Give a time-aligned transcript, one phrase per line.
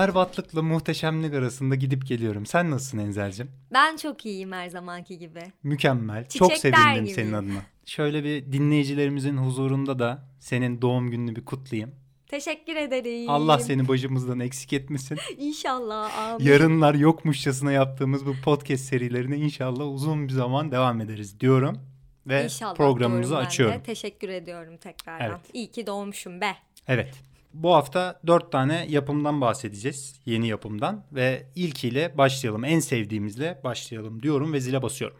[0.00, 2.46] Berbatlıkla muhteşemlik arasında gidip geliyorum.
[2.46, 3.50] Sen nasılsın Enzel'cim?
[3.72, 5.40] Ben çok iyiyim her zamanki gibi.
[5.62, 6.28] Mükemmel.
[6.28, 7.14] çok Çiçekler sevindim gibi.
[7.14, 7.62] senin adına.
[7.86, 11.94] Şöyle bir dinleyicilerimizin huzurunda da senin doğum gününü bir kutlayayım.
[12.26, 13.30] Teşekkür ederim.
[13.30, 15.18] Allah seni başımızdan eksik etmesin.
[15.38, 16.18] İnşallah.
[16.18, 16.44] Amin.
[16.44, 21.78] Yarınlar yokmuşçasına yaptığımız bu podcast serilerine inşallah uzun bir zaman devam ederiz diyorum.
[22.26, 23.36] Ve İnşallah programımızı de.
[23.38, 23.82] açıyorum.
[23.82, 25.26] Teşekkür ediyorum tekrardan.
[25.30, 25.40] Evet.
[25.52, 26.56] İyi ki doğmuşum be.
[26.88, 27.14] Evet.
[27.54, 30.20] Bu hafta dört tane yapımdan bahsedeceğiz.
[30.26, 31.04] Yeni yapımdan.
[31.12, 32.64] Ve ilkiyle başlayalım.
[32.64, 35.16] En sevdiğimizle başlayalım diyorum ve zile basıyorum.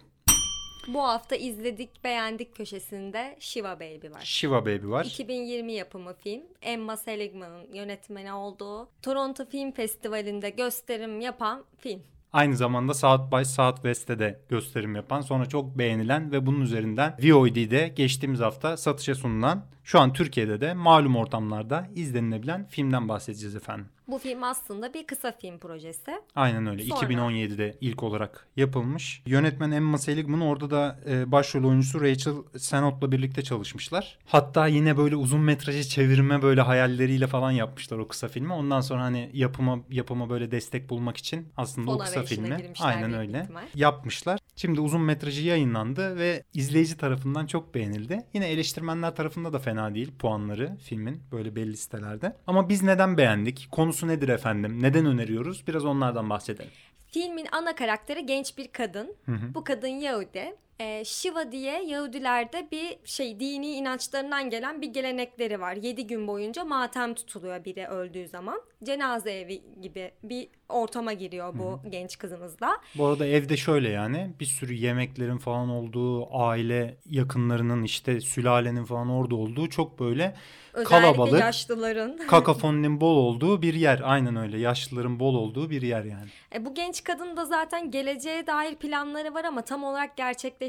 [0.88, 4.20] Bu hafta izledik beğendik köşesinde Shiva Baby var.
[4.24, 5.04] Shiva Baby var.
[5.04, 6.42] 2020 yapımı film.
[6.62, 12.02] Emma Seligman'ın yönetmeni olduğu Toronto Film Festivali'nde gösterim yapan film.
[12.32, 17.88] Aynı zamanda South by Southwest'te de gösterim yapan sonra çok beğenilen ve bunun üzerinden VOD'de
[17.88, 23.88] geçtiğimiz hafta satışa sunulan şu an Türkiye'de de malum ortamlarda izlenilebilen filmden bahsedeceğiz efendim.
[24.10, 26.12] Bu film aslında bir kısa film projesi.
[26.34, 26.82] Aynen öyle.
[26.82, 27.00] Sonra.
[27.00, 29.22] 2017'de ilk olarak yapılmış.
[29.26, 34.18] Yönetmen Emma Seligman orada da e, başrol oyuncusu Rachel Sennot'la birlikte çalışmışlar.
[34.26, 38.52] Hatta yine böyle uzun metrajı çevirme böyle hayalleriyle falan yapmışlar o kısa filmi.
[38.52, 42.72] Ondan sonra hani yapıma yapıma böyle destek bulmak için aslında o Fon kısa arayışına filmi
[42.80, 43.62] aynen öyle ihtimal.
[43.74, 44.40] yapmışlar.
[44.56, 48.18] Şimdi uzun metrajı yayınlandı ve izleyici tarafından çok beğenildi.
[48.34, 52.36] Yine eleştirmenler tarafında da fena değil puanları filmin böyle belli sitelerde.
[52.46, 53.68] Ama biz neden beğendik?
[53.70, 54.82] Konusu nedir efendim?
[54.82, 55.66] Neden öneriyoruz?
[55.66, 56.70] Biraz onlardan bahsedelim.
[57.12, 59.16] Filmin ana karakteri genç bir kadın.
[59.54, 60.56] Bu kadın Yahudi.
[60.80, 65.76] Ee, Shiva diye Yahudilerde bir şey dini inançlarından gelen bir gelenekleri var.
[65.76, 68.62] 7 gün boyunca matem tutuluyor biri öldüğü zaman.
[68.84, 72.70] Cenaze evi gibi bir ortama giriyor bu genç kızımız da.
[72.94, 79.10] Bu arada evde şöyle yani bir sürü yemeklerin falan olduğu, aile yakınlarının işte sülalenin falan
[79.10, 80.34] orada olduğu çok böyle
[80.72, 82.16] Özellikle kalabalık, yaşlıların.
[82.28, 84.00] kakafoninin bol olduğu bir yer.
[84.04, 84.58] Aynen öyle.
[84.58, 86.28] Yaşlıların bol olduğu bir yer yani.
[86.54, 90.16] E, bu genç kadın da zaten geleceğe dair planları var ama tam olarak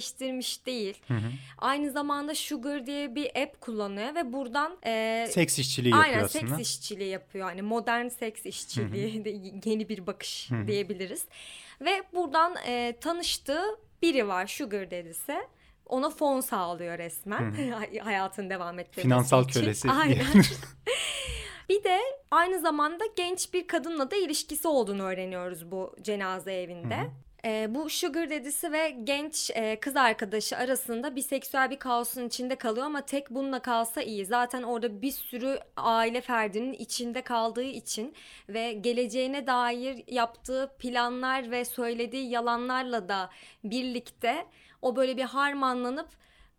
[0.02, 1.02] gerçekleştirmiş değil.
[1.58, 6.56] Aynı zamanda Sugar diye bir app kullanıyor ve buradan e, Seks işçiliği yapıyor Aynen aslında.
[6.56, 7.46] seks işçiliği yapıyor.
[7.48, 9.30] Hani modern seks işçiliği de
[9.70, 11.26] yeni bir bakış diyebiliriz.
[11.82, 13.64] Ve buradan e, tanıştığı
[14.02, 15.36] biri var Sugar dedisi.
[15.86, 17.56] Ona fon sağlıyor resmen
[18.04, 19.60] hayatını devam ettirmesi Finansal için.
[19.62, 20.26] kölesi Aynen.
[21.70, 22.00] Bir de
[22.32, 27.10] aynı zamanda genç bir kadınla da ilişkisi olduğunu öğreniyoruz bu cenaze evinde.
[27.46, 32.56] Ee, bu Sugar dedisi ve genç e, kız arkadaşı arasında bir seksüel bir kaosun içinde
[32.56, 34.26] kalıyor ama tek bununla kalsa iyi.
[34.26, 38.14] Zaten orada bir sürü aile ferdinin içinde kaldığı için
[38.50, 43.30] ve geleceğine dair yaptığı planlar ve söylediği yalanlarla da
[43.64, 44.46] birlikte
[44.82, 46.10] o böyle bir harmanlanıp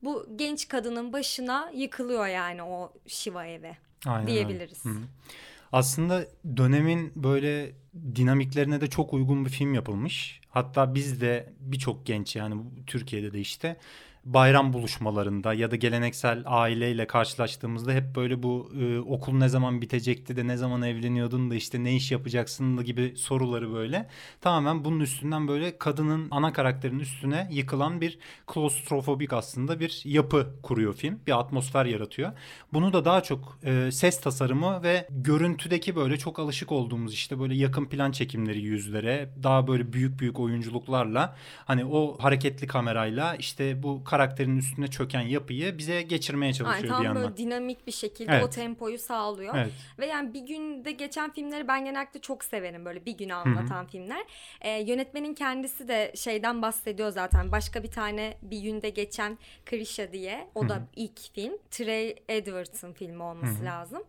[0.03, 3.77] bu genç kadının başına yıkılıyor yani o Shiva evi
[4.07, 4.33] Aynen öyle.
[4.33, 4.85] diyebiliriz.
[4.85, 5.03] Hı hı.
[5.73, 7.73] Aslında dönemin böyle
[8.17, 10.41] dinamiklerine de çok uygun bir film yapılmış.
[10.51, 13.77] Hatta biz de birçok genç yani Türkiye'de de işte
[14.25, 20.37] bayram buluşmalarında ya da geleneksel aileyle karşılaştığımızda hep böyle bu e, okul ne zaman bitecekti
[20.37, 24.09] de ne zaman evleniyordun da işte ne iş yapacaksın da gibi soruları böyle
[24.41, 30.95] tamamen bunun üstünden böyle kadının ana karakterin üstüne yıkılan bir klostrofobik aslında bir yapı kuruyor
[30.95, 31.21] film.
[31.27, 32.33] Bir atmosfer yaratıyor.
[32.73, 37.55] Bunu da daha çok e, ses tasarımı ve görüntüdeki böyle çok alışık olduğumuz işte böyle
[37.55, 44.05] yakın plan çekimleri yüzlere daha böyle büyük büyük oyunculuklarla hani o hareketli kamerayla işte bu
[44.13, 47.23] karakterin üstüne çöken yapıyı bize geçirmeye çalışıyor bir tam yandan.
[47.23, 48.45] böyle dinamik bir şekilde Evet.
[48.45, 49.55] o tempoyu sağlıyor.
[49.57, 49.73] Evet.
[49.99, 54.25] Ve yani bir günde geçen filmleri ben genellikle çok severim böyle bir günü anlatan filmler.
[54.61, 57.53] Ee, yönetmenin kendisi de şeyden bahsediyor zaten.
[57.53, 60.49] Başka bir tane bir günde geçen Krisha diye.
[60.55, 61.53] O da ilk film.
[61.71, 64.03] Trey Edwards'ın filmi olması lazım.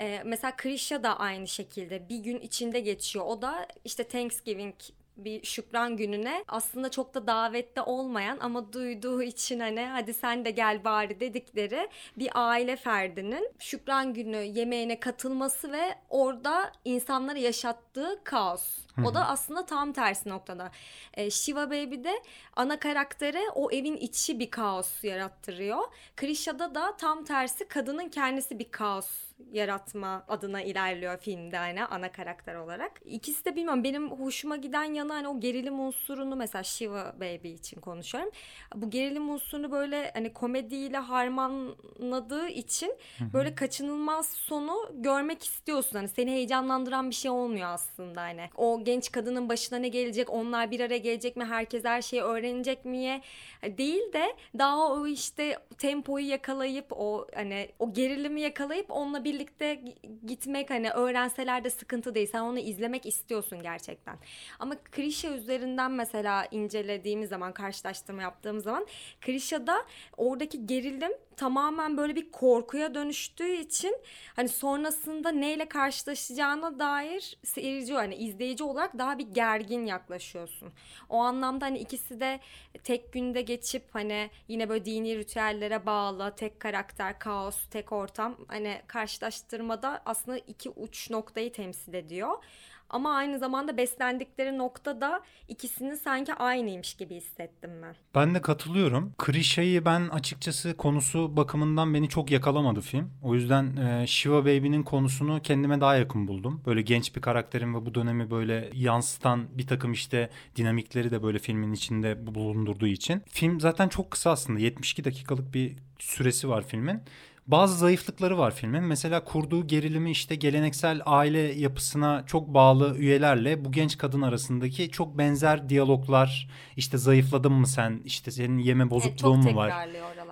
[0.00, 3.24] Ee, mesela Krisha da aynı şekilde bir gün içinde geçiyor.
[3.28, 4.74] O da işte Thanksgiving
[5.18, 10.50] bir şükran gününe aslında çok da davette olmayan ama duyduğu için hani hadi sen de
[10.50, 11.88] gel bari dedikleri
[12.18, 18.78] bir aile ferdinin şükran günü yemeğine katılması ve orada insanlara yaşattığı kaos.
[19.04, 20.70] O da aslında tam tersi noktada.
[21.14, 22.22] Ee, Shiva Baby'de
[22.56, 25.78] ana karaktere o evin içi bir kaos yarattırıyor.
[26.16, 32.54] Krisha'da da tam tersi kadının kendisi bir kaos yaratma adına ilerliyor filmde hani ana karakter
[32.54, 33.00] olarak.
[33.04, 37.80] İkisi de bilmiyorum benim hoşuma giden yanı hani o gerilim unsurunu mesela Shiva Baby için
[37.80, 38.30] konuşuyorum.
[38.74, 42.94] Bu gerilim unsurunu böyle hani komediyle harmanladığı için
[43.32, 45.96] böyle kaçınılmaz sonu görmek istiyorsun.
[45.96, 48.50] Hani seni heyecanlandıran bir şey olmuyor aslında hani.
[48.56, 50.30] O genç kadının başına ne gelecek?
[50.30, 51.44] Onlar bir araya gelecek mi?
[51.44, 53.20] Herkes her şeyi öğrenecek miye?
[53.62, 59.82] Değil de daha o işte tempoyu yakalayıp o hani o gerilimi yakalayıp onunla birlikte
[60.26, 62.28] gitmek hani öğrenseler de sıkıntı değil.
[62.32, 64.18] Sen onu izlemek istiyorsun gerçekten.
[64.58, 68.86] Ama Krisha üzerinden mesela incelediğimiz zaman karşılaştırma yaptığım zaman
[69.20, 69.84] Krisha'da
[70.16, 73.96] oradaki gerilim tamamen böyle bir korkuya dönüştüğü için
[74.36, 80.72] hani sonrasında neyle karşılaşacağına dair seyirci hani izleyici olarak daha bir gergin yaklaşıyorsun.
[81.08, 82.40] O anlamda hani ikisi de
[82.84, 88.82] tek günde geçip hani yine böyle dini ritüellere bağlı tek karakter, kaos, tek ortam hani
[88.86, 92.44] karşılaştırmada aslında iki uç noktayı temsil ediyor.
[92.90, 97.94] Ama aynı zamanda beslendikleri nokta da ikisinin sanki aynıymış gibi hissettim ben.
[98.14, 99.12] Ben de katılıyorum.
[99.18, 103.10] Krisha'yı ben açıkçası konusu bakımından beni çok yakalamadı film.
[103.22, 106.62] O yüzden e, Shiva Baby'nin konusunu kendime daha yakın buldum.
[106.66, 111.38] Böyle genç bir karakterin ve bu dönemi böyle yansıtan bir takım işte dinamikleri de böyle
[111.38, 113.22] filmin içinde bulundurduğu için.
[113.28, 114.60] Film zaten çok kısa aslında.
[114.60, 117.00] 72 dakikalık bir süresi var filmin.
[117.48, 118.82] Bazı zayıflıkları var filmin.
[118.82, 125.18] Mesela kurduğu gerilimi işte geleneksel aile yapısına çok bağlı üyelerle bu genç kadın arasındaki çok
[125.18, 126.50] benzer diyaloglar.
[126.76, 128.00] İşte zayıfladın mı sen?
[128.04, 129.88] İşte senin yeme bozukluğun evet, mu var?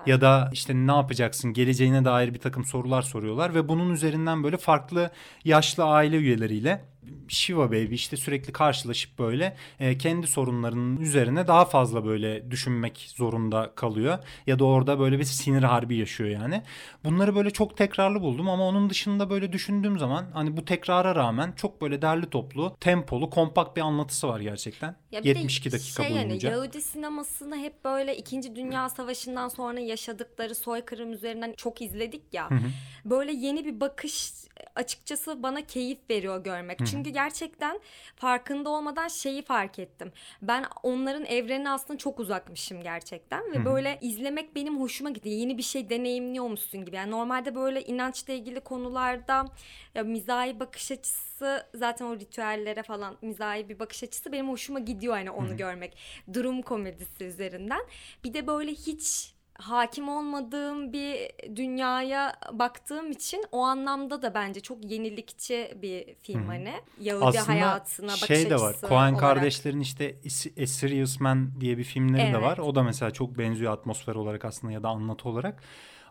[0.06, 1.52] Ya da işte ne yapacaksın?
[1.52, 5.10] Geleceğine dair bir takım sorular soruyorlar ve bunun üzerinden böyle farklı
[5.44, 6.84] yaşlı aile üyeleriyle
[7.29, 13.73] Shiva Baby işte sürekli karşılaşıp böyle e, kendi sorunlarının üzerine daha fazla böyle düşünmek zorunda
[13.75, 14.19] kalıyor.
[14.47, 16.62] Ya da orada böyle bir sinir harbi yaşıyor yani.
[17.05, 21.53] Bunları böyle çok tekrarlı buldum ama onun dışında böyle düşündüğüm zaman hani bu tekrara rağmen
[21.56, 24.97] çok böyle derli toplu, tempolu, kompakt bir anlatısı var gerçekten.
[25.12, 26.49] Ya 72 dakika şey boyunca.
[26.49, 28.56] Yani, Yahudi sinemasını hep böyle 2.
[28.56, 32.50] Dünya Savaşı'ndan sonra yaşadıkları soykırım üzerinden çok izledik ya.
[32.50, 32.69] Hı hı.
[33.05, 34.32] Böyle yeni bir bakış
[34.75, 36.81] açıkçası bana keyif veriyor görmek.
[36.81, 36.88] Hı hı.
[36.88, 37.81] Çünkü gerçekten
[38.17, 40.12] farkında olmadan şeyi fark ettim.
[40.43, 43.64] Ben onların evrenine aslında çok uzakmışım gerçekten ve Hı-hı.
[43.64, 45.29] böyle izlemek benim hoşuma gitti.
[45.29, 46.97] Yeni bir şey deneyimliyormuşsun gibi.
[46.97, 49.44] Yani normalde böyle inançla ilgili konularda
[49.94, 55.14] ya mizahi bakış açısı zaten o ritüellere falan mizahi bir bakış açısı benim hoşuma gidiyor
[55.14, 55.56] hani onu Hı-hı.
[55.56, 55.97] görmek.
[56.32, 57.81] Durum komedisi üzerinden.
[58.25, 64.91] Bir de böyle hiç hakim olmadığım bir dünyaya baktığım için o anlamda da bence çok
[64.91, 66.47] yenilikçi bir film Hı-hı.
[66.47, 66.73] hani.
[67.00, 68.76] Yahudi Aslında hayatına bakış şey de var.
[68.88, 69.20] Coen olarak.
[69.20, 70.17] kardeşlerin işte
[70.62, 72.35] A Serious Man diye bir filmleri evet.
[72.35, 72.58] de var.
[72.58, 75.62] O da mesela çok benziyor atmosfer olarak aslında ya da anlatı olarak.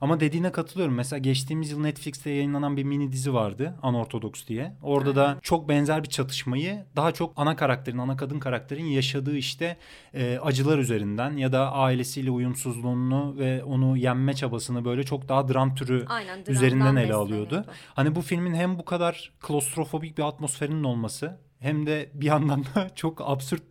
[0.02, 0.96] Ama dediğine katılıyorum.
[0.96, 3.76] Mesela geçtiğimiz yıl Netflix'te yayınlanan bir mini dizi vardı.
[3.84, 4.76] Unorthodox diye.
[4.82, 5.36] Orada Aynen.
[5.36, 9.78] da çok benzer bir çatışmayı daha çok ana karakterin, ana kadın karakterin yaşadığı işte
[10.14, 15.76] e, acılar üzerinden ya da ailesiyle uyumsuzluğunu ve onu yenme çabasını böyle çok daha dram
[15.76, 17.66] türü Aynen, üzerinden ele alıyordu.
[17.94, 22.90] Hani bu filmin hem bu kadar klostrofobik bir atmosferinin olması hem de bir yandan da
[22.96, 23.64] çok absürt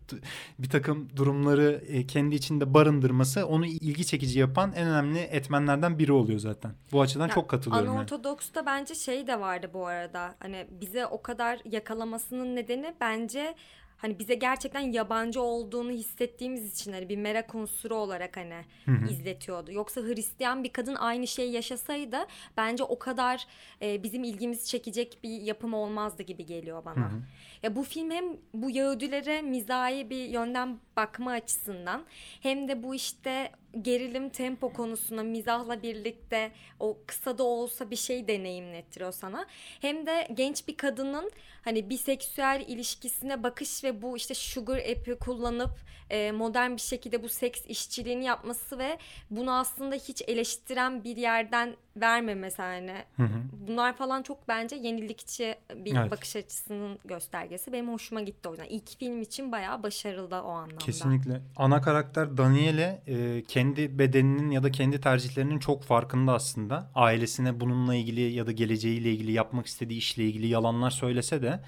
[0.59, 6.11] bir takım durumları e, kendi içinde barındırması onu ilgi çekici yapan en önemli etmenlerden biri
[6.11, 6.71] oluyor zaten.
[6.91, 7.89] Bu açıdan ya, çok katılıyorum.
[7.89, 8.65] Anortodoks'ta yani.
[8.65, 10.35] bence şey de vardı bu arada.
[10.39, 13.55] Hani bize o kadar yakalamasının nedeni bence
[13.97, 19.11] hani bize gerçekten yabancı olduğunu hissettiğimiz için hani bir merak unsuru olarak hani Hı-hı.
[19.11, 19.71] izletiyordu.
[19.71, 22.17] Yoksa Hristiyan bir kadın aynı şeyi yaşasaydı
[22.57, 23.47] bence o kadar
[23.81, 27.11] e, bizim ilgimizi çekecek bir yapım olmazdı gibi geliyor bana.
[27.11, 27.21] Hı-hı.
[27.63, 32.05] Ya bu film hem bu Yahudilere mizahi bir yönden bakma açısından
[32.41, 38.27] hem de bu işte gerilim tempo konusuna mizahla birlikte o kısa da olsa bir şey
[38.27, 39.45] deneyimlettiriyor sana.
[39.81, 45.79] Hem de genç bir kadının hani biseksüel ilişkisine bakış ve bu işte sugar app'i kullanıp
[46.09, 48.97] e, modern bir şekilde bu seks işçiliğini yapması ve
[49.29, 52.95] bunu aslında hiç eleştiren bir yerden vermemesi hani.
[53.17, 53.41] Hı hı.
[53.67, 56.11] Bunlar falan çok bence yenilikçi bir evet.
[56.11, 57.73] bakış açısının göstergesi.
[57.73, 58.65] Benim hoşuma gitti o yüzden.
[58.65, 60.77] İlk film için bayağı başarılı o anlamda.
[60.77, 61.41] Kesinlikle.
[61.55, 66.91] Ana karakter Daniele e, kendi bedeninin ya da kendi tercihlerinin çok farkında aslında.
[66.95, 71.59] Ailesine bununla ilgili ya da geleceğiyle ilgili yapmak istediği işle ilgili yalanlar söylese de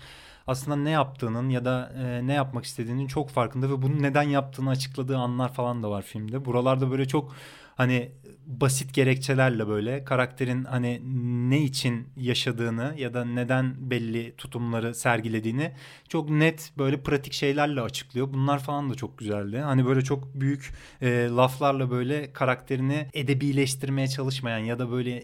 [0.48, 4.70] aslında ne yaptığının ya da e, ne yapmak istediğinin çok farkında ve bunu neden yaptığını
[4.70, 6.46] açıkladığı anlar falan da var filmde.
[6.46, 7.36] Buralarda böyle çok
[7.76, 8.12] hani
[8.48, 11.02] basit gerekçelerle böyle karakterin hani
[11.50, 15.72] ne için yaşadığını ya da neden belli tutumları sergilediğini
[16.10, 18.34] çok net böyle pratik şeylerle açıklıyor.
[18.34, 19.58] Bunlar falan da çok güzeldi.
[19.58, 25.24] Hani böyle çok büyük e, laflarla böyle karakterini edebileştirmeye çalışmayan ya da böyle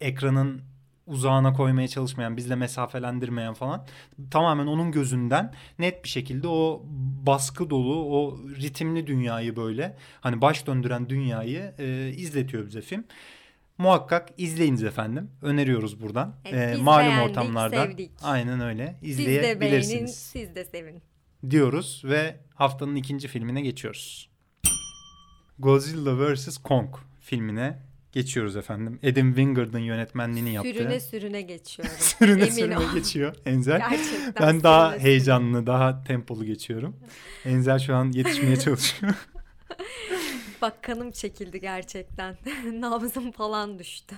[0.00, 0.62] ekranın
[1.08, 3.86] uzağına koymaya çalışmayan, bizle mesafelendirmeyen falan
[4.30, 6.82] tamamen onun gözünden net bir şekilde o
[7.26, 13.04] baskı dolu, o ritimli dünyayı böyle hani baş döndüren dünyayı e, izletiyor bize film.
[13.78, 15.30] Muhakkak izleyiniz efendim.
[15.42, 16.34] Öneriyoruz buradan.
[16.44, 17.84] Evet, ee, malum beğendik, ortamlarda.
[17.84, 18.10] Sevdik.
[18.22, 18.96] Aynen öyle.
[19.02, 20.14] İzleyebilirsiniz.
[20.16, 21.02] Siz de beğenin, siz de sevin.
[21.50, 24.30] Diyoruz ve haftanın ikinci filmine geçiyoruz.
[25.58, 26.58] Godzilla vs.
[26.58, 27.78] Kong filmine
[28.22, 28.98] geçiyoruz efendim.
[29.04, 30.72] Adam Wingard'ın yönetmenliğini yaptı.
[30.72, 31.94] Sürüne sürüne geçiyorum.
[31.98, 32.94] sürüne Emin sürüne ol.
[32.94, 33.78] geçiyor Enzel.
[33.78, 36.96] Gerçekten Ben daha sürüne heyecanlı, daha tempolu geçiyorum.
[37.44, 39.12] Enzel şu an yetişmeye çalışıyor.
[39.12, 39.14] sürüne.
[40.62, 42.36] Bak kanım çekildi gerçekten.
[42.80, 44.14] Nabzım falan düştü.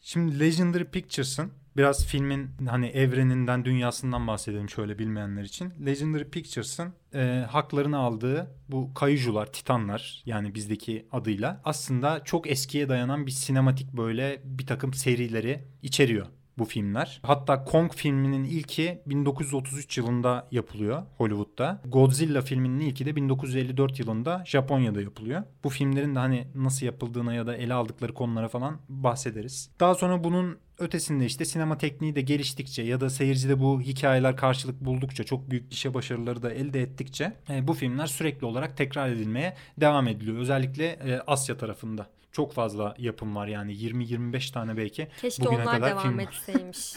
[0.00, 5.72] Şimdi Legendary Pictures'ın biraz filmin hani evreninden, dünyasından bahsedelim şöyle bilmeyenler için.
[5.86, 13.26] Legendary Pictures'ın e, haklarını aldığı bu kayucular, titanlar yani bizdeki adıyla aslında çok eskiye dayanan
[13.26, 16.26] bir sinematik böyle bir takım serileri içeriyor
[16.58, 17.20] bu filmler.
[17.22, 21.82] Hatta Kong filminin ilki 1933 yılında yapılıyor Hollywood'da.
[21.84, 25.42] Godzilla filminin ilki de 1954 yılında Japonya'da yapılıyor.
[25.64, 29.70] Bu filmlerin de hani nasıl yapıldığına ya da ele aldıkları konulara falan bahsederiz.
[29.80, 34.80] Daha sonra bunun ötesinde işte sinema tekniği de geliştikçe ya da seyircide bu hikayeler karşılık
[34.80, 39.56] buldukça çok büyük gişe başarıları da elde ettikçe e, bu filmler sürekli olarak tekrar edilmeye
[39.80, 40.38] devam ediliyor.
[40.38, 42.06] Özellikle e, Asya tarafında.
[42.32, 45.08] Çok fazla yapım var yani 20-25 tane belki.
[45.20, 46.94] Keşke Bugüne onlar kadar devam film etseymiş.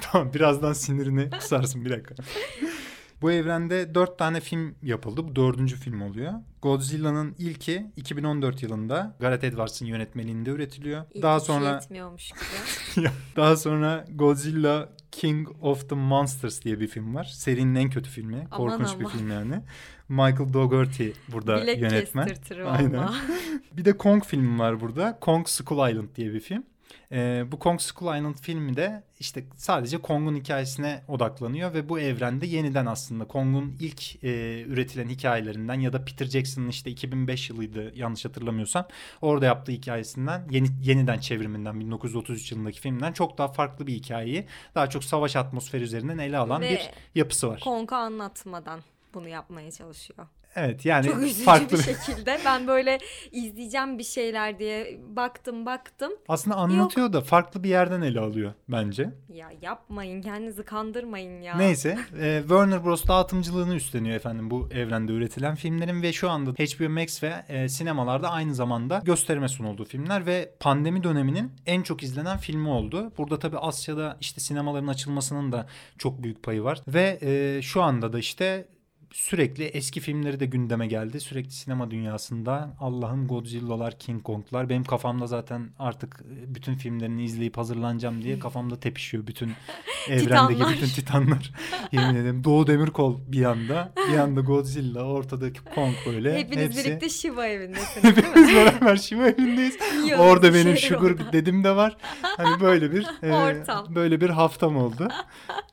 [0.00, 2.14] tamam birazdan sinirini kusarsın bir dakika.
[3.22, 5.28] Bu evrende dört tane film yapıldı.
[5.28, 6.32] Bu dördüncü film oluyor.
[6.62, 11.04] Godzilla'nın ilki 2014 yılında Gareth Edwards'ın yönetmeliğinde üretiliyor.
[11.14, 13.08] İlk daha sonra yetmiyormuş gibi.
[13.36, 17.24] daha sonra Godzilla King of the Monsters diye bir film var.
[17.24, 18.46] Serinin en kötü filmi.
[18.50, 19.12] Aman Korkunç bir aman.
[19.12, 19.60] film yani.
[20.08, 22.28] Michael Dougherty burada Bilek yönetmen.
[22.66, 23.08] Aynen.
[23.72, 25.18] Bir de Kong filmi var burada.
[25.20, 26.64] Kong Skull Island diye bir film.
[27.12, 32.46] Ee, bu Kong Skull Island filmi de işte sadece Kong'un hikayesine odaklanıyor ve bu evrende
[32.46, 38.24] yeniden aslında Kong'un ilk e, üretilen hikayelerinden ya da Peter Jackson'ın işte 2005 yılıydı yanlış
[38.24, 38.86] hatırlamıyorsam
[39.22, 44.90] orada yaptığı hikayesinden yeni, yeniden çevriminden 1933 yılındaki filmden çok daha farklı bir hikayeyi daha
[44.90, 47.60] çok savaş atmosferi üzerinden ele alan Ve bir yapısı var.
[47.60, 48.80] Kong'u anlatmadan
[49.14, 50.26] bunu yapmaya çalışıyor.
[50.56, 52.38] Evet yani Çok üzücü farklı bir şekilde.
[52.44, 52.98] Ben böyle
[53.32, 56.12] izleyeceğim bir şeyler diye baktım baktım.
[56.28, 59.10] aslında anlatıyor da farklı bir yerden ele alıyor bence.
[59.28, 61.56] Ya yapmayın kendinizi kandırmayın ya.
[61.56, 66.88] Neyse e, Warner Bros dağıtımcılığını üstleniyor efendim bu evrende üretilen filmlerin ve şu anda HBO
[66.88, 72.38] Max ve e, sinemalarda aynı zamanda gösterime sunulduğu filmler ve pandemi döneminin en çok izlenen
[72.38, 73.12] filmi oldu.
[73.18, 75.66] Burada tabii Asya'da işte sinemaların açılmasının da
[75.98, 78.66] çok büyük payı var ve e, şu anda da işte
[79.14, 81.20] sürekli eski filmleri de gündeme geldi.
[81.20, 87.56] Sürekli sinema dünyasında Allah'ım Godzilla'lar, King Kong'lar benim kafamda zaten artık e, bütün filmlerini izleyip
[87.56, 89.52] hazırlanacağım diye kafamda tepişiyor bütün
[90.08, 90.72] evrendeki Titanlar.
[90.72, 91.52] bütün titanlar.
[91.92, 96.38] Yemin ederim Doğu Demirkol bir yanda, bir yanda Godzilla, ortadaki Kong böyle.
[96.38, 99.78] Hepiniz Hepsi birlikte Shiva evindesiniz hepimiz beraber Şiva evindeyiz.
[100.04, 101.32] Yiyoruz Orada benim şeyler sugar orada.
[101.32, 101.96] dedim de var.
[102.22, 105.08] Hani böyle bir e, böyle bir haftam oldu.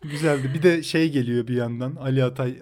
[0.02, 0.52] Güzeldi.
[0.54, 1.96] Bir de şey geliyor bir yandan.
[1.96, 2.56] Ali Atay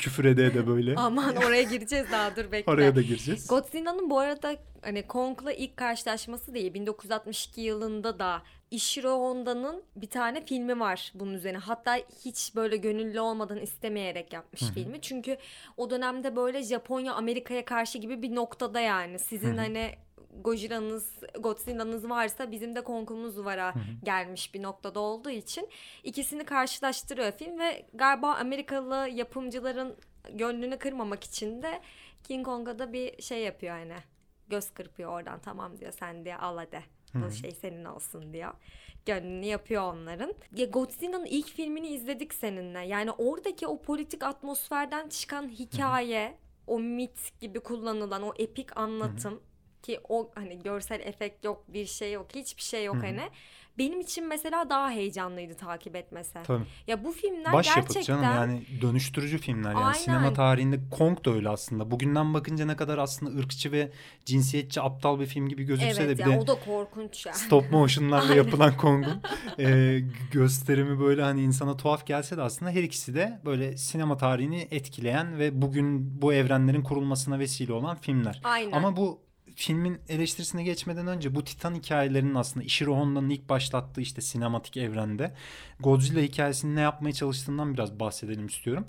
[0.00, 0.94] küfür ede de böyle.
[0.96, 2.72] Aman oraya gireceğiz daha dur bekle.
[2.72, 3.48] Oraya da gireceğiz.
[3.48, 6.74] Godzilla'nın bu arada hani Kong'la ilk karşılaşması değil.
[6.74, 11.58] 1962 yılında da Ishiro Honda'nın bir tane filmi var bunun üzerine.
[11.58, 15.00] Hatta hiç böyle gönüllü olmadan istemeyerek yapmış filmi.
[15.00, 15.36] Çünkü
[15.76, 19.18] o dönemde böyle Japonya Amerika'ya karşı gibi bir noktada yani.
[19.18, 19.94] Sizin hani
[20.40, 25.68] Godzilla'nız, Godzilla'nız varsa bizim de Kong'umuz vara gelmiş bir noktada olduğu için
[26.04, 29.96] ikisini karşılaştırıyor film ve galiba Amerikalı yapımcıların
[30.32, 31.80] gönlünü kırmamak için de
[32.24, 33.96] King Kong'a da bir şey yapıyor hani
[34.48, 36.82] göz kırpıyor oradan tamam diyor sen diye al hadi
[37.14, 38.54] bu şey senin olsun diyor.
[39.06, 40.34] Gönlünü yapıyor onların.
[40.56, 42.78] Ya Godzilla'nın ilk filmini izledik seninle.
[42.78, 49.42] Yani oradaki o politik atmosferden çıkan hikaye, o mit gibi kullanılan o epik anlatım
[49.82, 53.22] ki o hani görsel efekt yok, bir şey yok, hiçbir şey yok hani.
[53.78, 56.38] Benim için mesela daha heyecanlıydı takip etmesi.
[56.44, 56.64] Tabii.
[56.86, 59.98] Ya bu filmler Başyapıt gerçekten canım yani dönüştürücü filmler yani Aynen.
[59.98, 61.90] sinema tarihinde Kong da öyle aslında.
[61.90, 63.90] Bugünden bakınca ne kadar aslında ırkçı ve
[64.24, 67.32] cinsiyetçi aptal bir film gibi gözükse evet de bir de o da korkunç ya.
[67.32, 69.22] stop motion'larla yapılan Kong'un
[69.58, 70.00] e,
[70.32, 75.38] gösterimi böyle hani insana tuhaf gelse de aslında her ikisi de böyle sinema tarihini etkileyen
[75.38, 78.40] ve bugün bu evrenlerin kurulmasına vesile olan filmler.
[78.44, 78.72] Aynen.
[78.72, 79.29] Ama bu
[79.60, 85.34] filmin eleştirisine geçmeden önce bu Titan hikayelerinin aslında Ishiro Honda'nın ilk başlattığı işte sinematik evrende
[85.80, 88.86] Godzilla hikayesini ne yapmaya çalıştığından biraz bahsedelim istiyorum.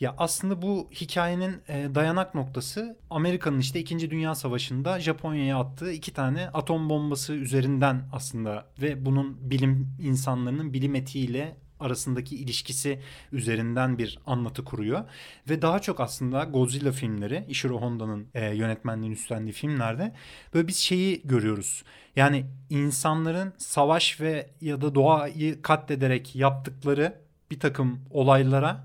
[0.00, 4.10] Ya aslında bu hikayenin e, dayanak noktası Amerika'nın işte 2.
[4.10, 10.94] Dünya Savaşı'nda Japonya'ya attığı iki tane atom bombası üzerinden aslında ve bunun bilim insanlarının bilim
[10.94, 13.00] etiğiyle arasındaki ilişkisi
[13.32, 15.04] üzerinden bir anlatı kuruyor.
[15.48, 20.12] Ve daha çok aslında Godzilla filmleri, Ishiro Honda'nın e, yönetmenliğini üstlendiği filmlerde
[20.54, 21.84] böyle biz şeyi görüyoruz.
[22.16, 27.20] Yani insanların savaş ve ya da doğayı katlederek yaptıkları
[27.50, 28.84] bir takım olaylara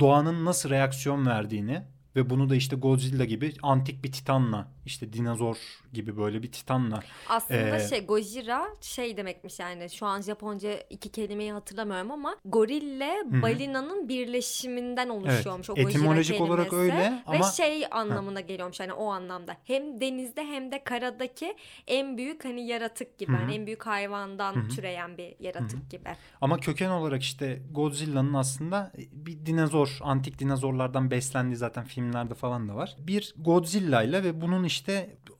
[0.00, 1.82] doğanın nasıl reaksiyon verdiğini
[2.16, 5.56] ve bunu da işte Godzilla gibi antik bir titanla İşte dinozor
[5.92, 7.00] gibi böyle bir titanla.
[7.28, 13.22] Aslında ee, şey Gojira şey demekmiş yani şu an Japonca iki kelimeyi hatırlamıyorum ama gorille
[13.42, 16.52] balinanın birleşiminden oluşuyormuş evet, o Gojira etimolojik kelimesi.
[16.52, 18.40] olarak öyle ama ve şey anlamına ha.
[18.40, 19.56] geliyormuş yani o anlamda.
[19.64, 21.56] Hem denizde hem de karadaki
[21.86, 23.32] en büyük hani yaratık gibi.
[23.32, 24.68] Yani en büyük hayvandan Hı-hı.
[24.68, 25.88] türeyen bir yaratık Hı-hı.
[25.88, 26.08] gibi.
[26.40, 32.74] Ama köken olarak işte Godzilla'nın aslında bir dinozor, antik dinozorlardan beslendiği zaten filmlerde falan da
[32.74, 32.96] var.
[32.98, 34.79] Bir Godzilla ile ve bunun işte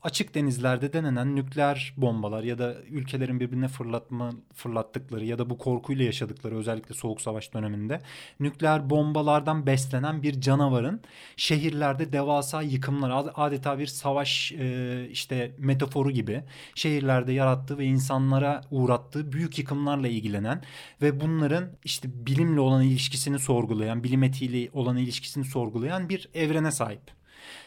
[0.03, 6.05] açık denizlerde denenen nükleer bombalar ya da ülkelerin birbirine fırlatma fırlattıkları ya da bu korkuyla
[6.05, 8.01] yaşadıkları özellikle soğuk savaş döneminde
[8.41, 11.01] nükleer bombalardan beslenen bir canavarın
[11.37, 16.43] şehirlerde devasa yıkımlar adeta bir savaş e, işte metaforu gibi
[16.75, 20.63] şehirlerde yarattığı ve insanlara uğrattığı büyük yıkımlarla ilgilenen
[21.03, 27.03] ve bunların işte bilimle olan ilişkisini sorgulayan, bilim etiğiyle olan ilişkisini sorgulayan bir evrene sahip.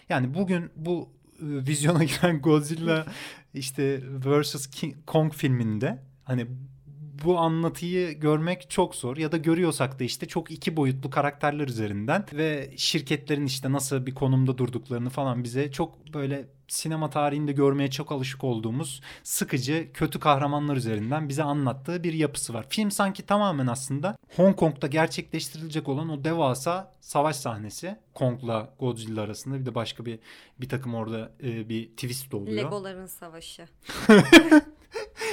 [0.10, 1.10] Yani bugün bu
[1.44, 3.06] vizyona giren Godzilla
[3.54, 6.04] işte vs King Kong filminde.
[6.24, 6.48] Hani
[7.24, 12.25] bu anlatıyı görmek çok zor ya da görüyorsak da işte çok iki boyutlu karakterler üzerinden
[12.34, 18.12] ve şirketlerin işte nasıl bir konumda durduklarını falan bize çok böyle sinema tarihinde görmeye çok
[18.12, 22.65] alışık olduğumuz sıkıcı kötü kahramanlar üzerinden bize anlattığı bir yapısı var.
[22.70, 27.96] Film sanki tamamen aslında Hong Kong'da gerçekleştirilecek olan o devasa savaş sahnesi.
[28.13, 30.20] Kong'la Godzilla arasında bir de başka bir
[30.62, 32.58] bir takım orada e, bir twist oluyor.
[32.58, 33.68] Legoların savaşı.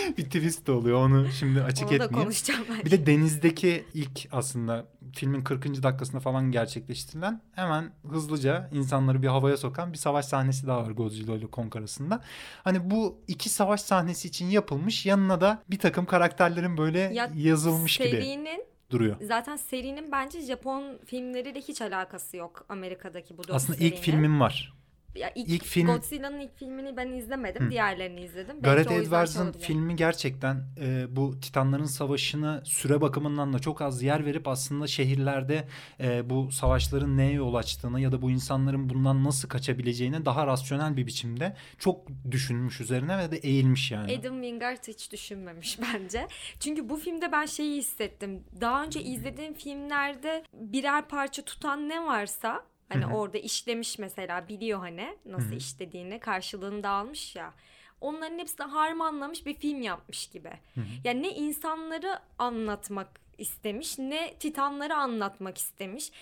[0.19, 2.17] bir twist oluyor onu şimdi açık Onu etmeyeyim.
[2.17, 2.85] da konuşacağım belki.
[2.85, 5.83] Bir de denizdeki ilk aslında filmin 40.
[5.83, 11.35] dakikasında falan gerçekleştirilen hemen hızlıca insanları bir havaya sokan bir savaş sahnesi daha var Godzilla
[11.37, 12.21] ile Kong arasında.
[12.65, 17.97] Hani bu iki savaş sahnesi için yapılmış yanına da bir takım karakterlerin böyle ya, yazılmış
[17.97, 18.45] serinin...
[18.45, 19.17] gibi duruyor.
[19.21, 23.93] Zaten serinin bence Japon filmleriyle hiç alakası yok Amerika'daki bu Aslında serinin.
[23.97, 24.80] ilk filmin var
[25.15, 27.67] ya ilk, ilk film Godzilla'nın ilk filmini ben izlemedim.
[27.67, 27.71] Hı.
[27.71, 28.61] Diğerlerini izledim.
[28.61, 34.49] Gareth Edwards'ın filmi gerçekten e, bu Titanların Savaşı'nı süre bakımından da çok az yer verip
[34.49, 35.69] aslında şehirlerde
[36.01, 40.97] e, bu savaşların neye yol açtığını ya da bu insanların bundan nasıl kaçabileceğini daha rasyonel
[40.97, 44.19] bir biçimde çok düşünmüş üzerine ve de eğilmiş yani.
[44.19, 46.27] Adam Wingard hiç düşünmemiş bence.
[46.61, 48.45] Çünkü bu filmde ben şeyi hissettim.
[48.61, 53.15] Daha önce izlediğim filmlerde birer parça tutan ne varsa Hani Hı-hı.
[53.15, 55.57] orada işlemiş mesela biliyor hani nasıl Hı-hı.
[55.57, 57.55] işlediğini karşılığını da almış ya.
[58.01, 60.53] Onların hepsini harmanlamış bir film yapmış gibi.
[60.75, 60.85] Hı-hı.
[61.05, 66.13] Yani ne insanları anlatmak istemiş ne titanları anlatmak istemiş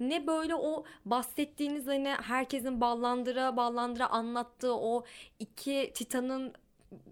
[0.00, 5.04] ne böyle o bahsettiğiniz hani herkesin ballandıra ballandıra anlattığı o
[5.38, 6.54] iki titanın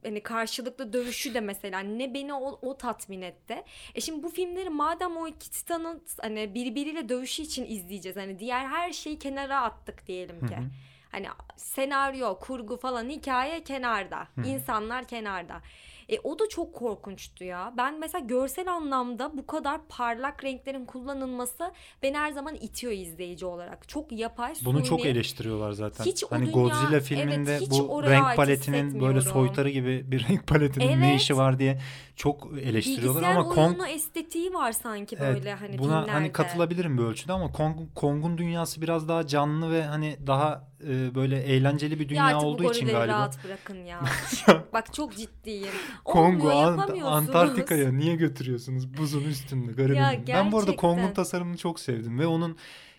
[0.05, 3.63] hani karşılıklı dövüşü de mesela ne beni o, o tatmin etti.
[3.95, 8.17] E şimdi bu filmleri madem o iki titanın hani birbiriyle dövüşü için izleyeceğiz.
[8.17, 10.57] Hani diğer her şeyi kenara attık diyelim ki.
[10.57, 10.65] Hı hı.
[11.11, 14.29] Hani senaryo, kurgu falan hikaye kenarda.
[14.35, 14.47] Hı.
[14.47, 15.61] insanlar kenarda.
[16.09, 17.75] E, o da çok korkunçtu ya.
[17.77, 23.89] Ben mesela görsel anlamda bu kadar parlak renklerin kullanılması beni her zaman itiyor izleyici olarak.
[23.89, 24.67] Çok yapay, suni.
[24.67, 26.05] Bunu çok eleştiriyorlar zaten.
[26.05, 30.89] Hiç hani dünya, Godzilla filminde evet, bu renk paletinin böyle soytarı gibi bir renk paletinin
[30.89, 30.99] evet.
[30.99, 31.81] ne işi var diye
[32.17, 36.11] çok eleştiriyorlar Bilgisayar ama Kong estetiği var sanki böyle evet, hani buna filmlerde.
[36.11, 41.15] hani katılabilirim bir ölçüde ama Kong, Kong'un dünyası biraz daha canlı ve hani daha e,
[41.15, 43.07] böyle eğlenceli bir dünya ya olduğu için galiba.
[43.07, 44.01] rahat bırakın ya.
[44.73, 45.75] Bak çok ciddiyim.
[46.05, 49.97] Kongo, Ant- Antarktika'ya niye götürüyorsunuz buzun üstünde garibim.
[49.97, 52.57] Ya, ben bu arada Kong'un tasarımını çok sevdim ve onun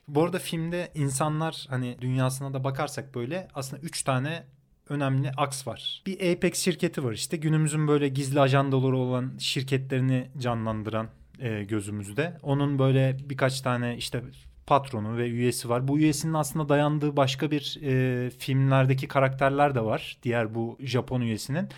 [0.07, 4.43] bu arada filmde insanlar hani dünyasına da bakarsak böyle aslında üç tane
[4.89, 6.03] önemli aks var.
[6.05, 11.07] Bir Apex şirketi var işte günümüzün böyle gizli ajandaları olan şirketlerini canlandıran
[11.39, 12.37] e, gözümüzde.
[12.43, 14.23] Onun böyle birkaç tane işte
[14.67, 15.87] patronu ve üyesi var.
[15.87, 20.17] Bu üyesinin aslında dayandığı başka bir e, filmlerdeki karakterler de var.
[20.23, 21.69] Diğer bu Japon üyesinin.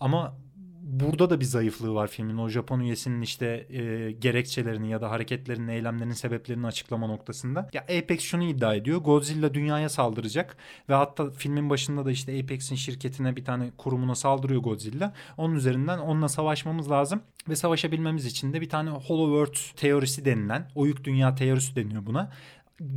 [0.00, 0.36] Ama
[0.90, 2.36] burada da bir zayıflığı var filmin.
[2.36, 7.68] O Japon üyesinin işte e, gerekçelerini ya da hareketlerinin, eylemlerinin sebeplerini açıklama noktasında.
[7.72, 8.98] Ya Apex şunu iddia ediyor.
[8.98, 10.56] Godzilla dünyaya saldıracak
[10.88, 15.12] ve hatta filmin başında da işte Apex'in şirketine bir tane kurumuna saldırıyor Godzilla.
[15.36, 20.70] Onun üzerinden onunla savaşmamız lazım ve savaşabilmemiz için de bir tane Hollow Earth teorisi denilen,
[20.74, 22.30] oyuk dünya teorisi deniyor buna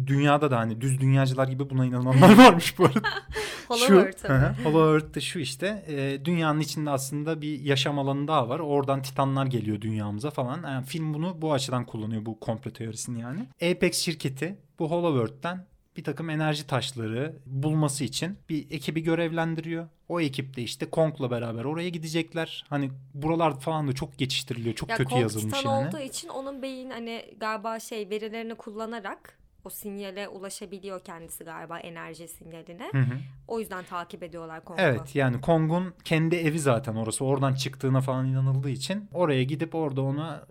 [0.08, 3.00] dünyada da hani düz dünyacılar gibi buna inananlar varmış bu arada.
[3.68, 4.30] Hollow Earth.
[4.66, 8.60] Hollow Earth'te şu işte e, dünyanın içinde aslında bir yaşam alanı daha var.
[8.60, 10.64] Oradan titanlar geliyor dünyamıza falan.
[10.64, 13.40] Yani film bunu bu açıdan kullanıyor bu komplo teorisini yani.
[13.72, 15.66] Apex şirketi bu Hollow Earth'ten
[15.98, 19.88] bir takım enerji taşları bulması için bir ekibi görevlendiriyor.
[20.10, 22.66] O ekip de işte Kong'la beraber oraya gidecekler.
[22.70, 24.76] Hani buralar falan da çok geçiştiriliyor.
[24.76, 25.88] Çok ya kötü Kong yazılmış yani.
[25.88, 32.28] olduğu için onun beyin hani galiba şey verilerini kullanarak o sinyale ulaşabiliyor kendisi galiba enerji
[32.28, 32.90] sinyaline.
[32.92, 33.18] Hı hı.
[33.48, 34.82] O yüzden takip ediyorlar Kong'u.
[34.82, 37.26] Evet yani Kong'un kendi evi zaten orası.
[37.26, 40.48] Oradan çıktığına falan inanıldığı için oraya gidip orada ona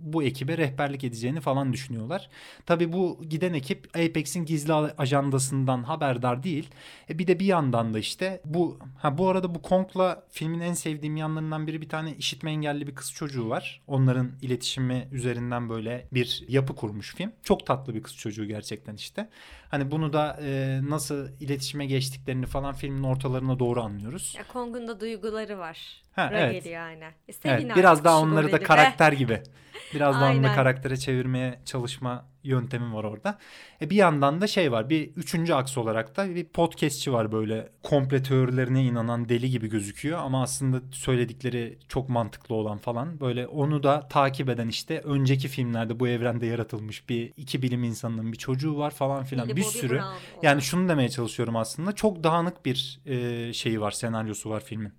[0.00, 2.28] bu ekibe rehberlik edeceğini falan düşünüyorlar.
[2.66, 6.70] Tabii bu giden ekip Apex'in gizli ajandasından haberdar değil.
[7.10, 10.74] E bir de bir yandan da işte bu ha bu arada bu Kong'la filmin en
[10.74, 13.82] sevdiğim yanlarından biri bir tane işitme engelli bir kız çocuğu var.
[13.86, 17.32] Onların iletişimi üzerinden böyle bir yapı kurmuş film.
[17.42, 19.28] Çok tatlı bir kız çocuğu gerçekten işte.
[19.70, 24.34] Hani bunu da e, nasıl iletişime geçtiklerini falan filmin ortalarına doğru anlıyoruz.
[24.38, 26.02] Ya Kong'un da duyguları var.
[26.12, 26.66] Ha, evet.
[26.66, 27.04] yani.
[27.04, 29.42] E, Evet, biraz daha onları da karakter gibi.
[29.94, 30.54] Biraz onu da Aynen.
[30.54, 33.38] karaktere çevirmeye çalışma yöntemim var orada.
[33.80, 34.90] E bir yandan da şey var.
[34.90, 40.18] Bir üçüncü aks olarak da bir podcastçi var böyle komple teorilerine inanan deli gibi gözüküyor
[40.18, 43.20] ama aslında söyledikleri çok mantıklı olan falan.
[43.20, 48.32] Böyle onu da takip eden işte önceki filmlerde bu evrende yaratılmış bir iki bilim insanının
[48.32, 49.48] bir çocuğu var falan filan.
[49.56, 50.00] Bir sürü.
[50.42, 51.92] Yani şunu demeye çalışıyorum aslında.
[51.92, 54.92] Çok dağınık bir e, şeyi var, senaryosu var filmin.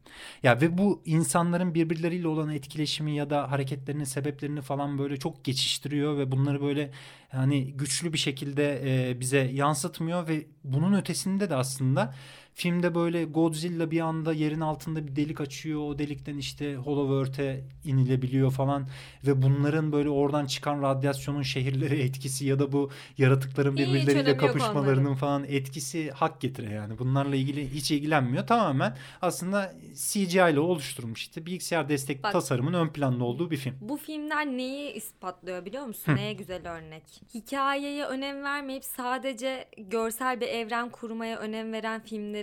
[0.43, 6.17] Ya ve bu insanların birbirleriyle olan etkileşimi ya da hareketlerinin sebeplerini falan böyle çok geçiştiriyor
[6.17, 6.91] ve bunları böyle
[7.39, 12.15] hani güçlü bir şekilde e, bize yansıtmıyor ve bunun ötesinde de aslında
[12.59, 15.79] filmde böyle Godzilla bir anda yerin altında bir delik açıyor.
[15.81, 18.87] O delikten işte Hollow Earth'e inilebiliyor falan
[19.27, 25.43] ve bunların böyle oradan çıkan radyasyonun şehirlere etkisi ya da bu yaratıkların birbirleriyle kapışmalarının falan
[25.43, 26.99] etkisi hak getire yani.
[26.99, 28.47] Bunlarla ilgili hiç ilgilenmiyor.
[28.47, 32.31] Tamamen aslında CGI ile oluşturulmuş işte bilgisayar destekli Bak.
[32.31, 33.75] tasarımın ön planda olduğu bir film.
[33.81, 36.11] Bu filmler neyi ispatlıyor biliyor musun?
[36.11, 36.15] Hı.
[36.15, 37.03] Neye güzel örnek.
[37.33, 41.99] Hikayeye önem vermeyip sadece görsel bir evren kurmaya önem veren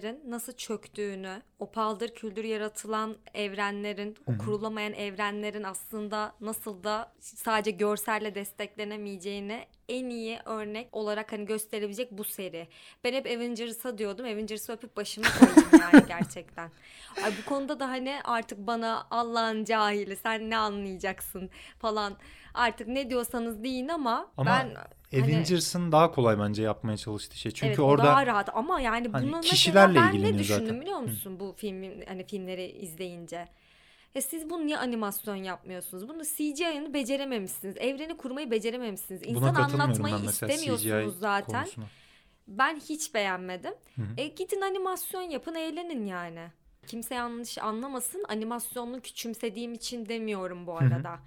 [0.06, 7.70] filmlerin nasıl çöktüğünü, o paldır küldür yaratılan evrenlerin, o kurulamayan evrenlerin aslında nasıl da sadece
[7.70, 12.68] görselle desteklenemeyeceğini en iyi örnek olarak hani gösterebilecek bu seri.
[13.04, 14.26] Ben hep Avengers'a diyordum.
[14.26, 16.70] Avengers'ı öpüp başıma koydum yani gerçekten.
[17.24, 22.16] Ay bu konuda da hani artık bana Allah'ın cahili sen ne anlayacaksın falan
[22.56, 24.74] artık ne diyorsanız deyin ama, Ama ben
[25.12, 27.52] hani, Avengers'ın daha kolay bence yapmaya çalıştığı şey.
[27.52, 30.80] Çünkü evet, orada daha rahat ama yani hani bunu kişilerle ben ne düşündüm zaten.
[30.80, 31.02] biliyor Hı.
[31.02, 33.48] musun bu filmin hani filmleri izleyince?
[34.14, 36.08] Ya siz bunu niye animasyon yapmıyorsunuz?
[36.08, 37.76] Bunu CGI'ını becerememişsiniz.
[37.76, 39.22] Evreni kurmayı becerememişsiniz.
[39.24, 41.62] İnsan anlatmayı istemiyorsunuz CGI zaten.
[41.62, 41.84] konusuna.
[42.48, 43.72] Ben hiç beğenmedim.
[43.96, 44.06] Hı hı.
[44.16, 46.46] E gidin animasyon yapın, eğlenin yani.
[46.86, 48.24] Kimse yanlış anlamasın.
[48.28, 50.84] Animasyonunu küçümsediğim için demiyorum bu hı.
[50.84, 51.18] arada.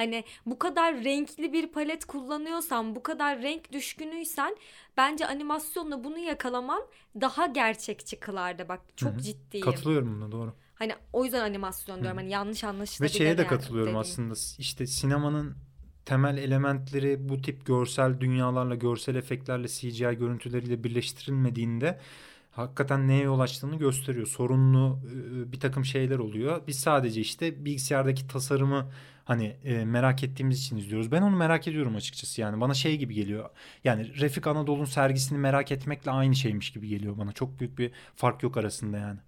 [0.00, 4.56] Hani bu kadar renkli bir palet kullanıyorsan, bu kadar renk düşkünüysen
[4.96, 6.82] bence animasyonla bunu yakalaman
[7.20, 8.68] daha gerçekçi kılardı.
[8.68, 9.20] Bak çok Hı hı.
[9.22, 9.64] ciddiyim.
[9.64, 10.54] Katılıyorum buna doğru.
[10.74, 12.18] Hani o yüzden animasyon diyorum.
[12.18, 12.20] Hı.
[12.22, 14.00] Hani yanlış Ve anlaşılabilir şeye de yani katılıyorum dediğim.
[14.00, 14.34] aslında.
[14.58, 15.56] İşte sinemanın
[16.04, 22.00] temel elementleri bu tip görsel dünyalarla, görsel efektlerle, CGI görüntüleriyle birleştirilmediğinde
[22.50, 24.26] hakikaten neye yol açtığını gösteriyor.
[24.26, 24.98] Sorunlu
[25.48, 26.62] e, bir takım şeyler oluyor.
[26.66, 28.92] Biz sadece işte bilgisayardaki tasarımı
[29.30, 31.12] hani e, merak ettiğimiz için izliyoruz.
[31.12, 32.60] Ben onu merak ediyorum açıkçası yani.
[32.60, 33.50] Bana şey gibi geliyor.
[33.84, 37.32] Yani Refik Anadolu'nun sergisini merak etmekle aynı şeymiş gibi geliyor bana.
[37.32, 39.18] Çok büyük bir fark yok arasında yani.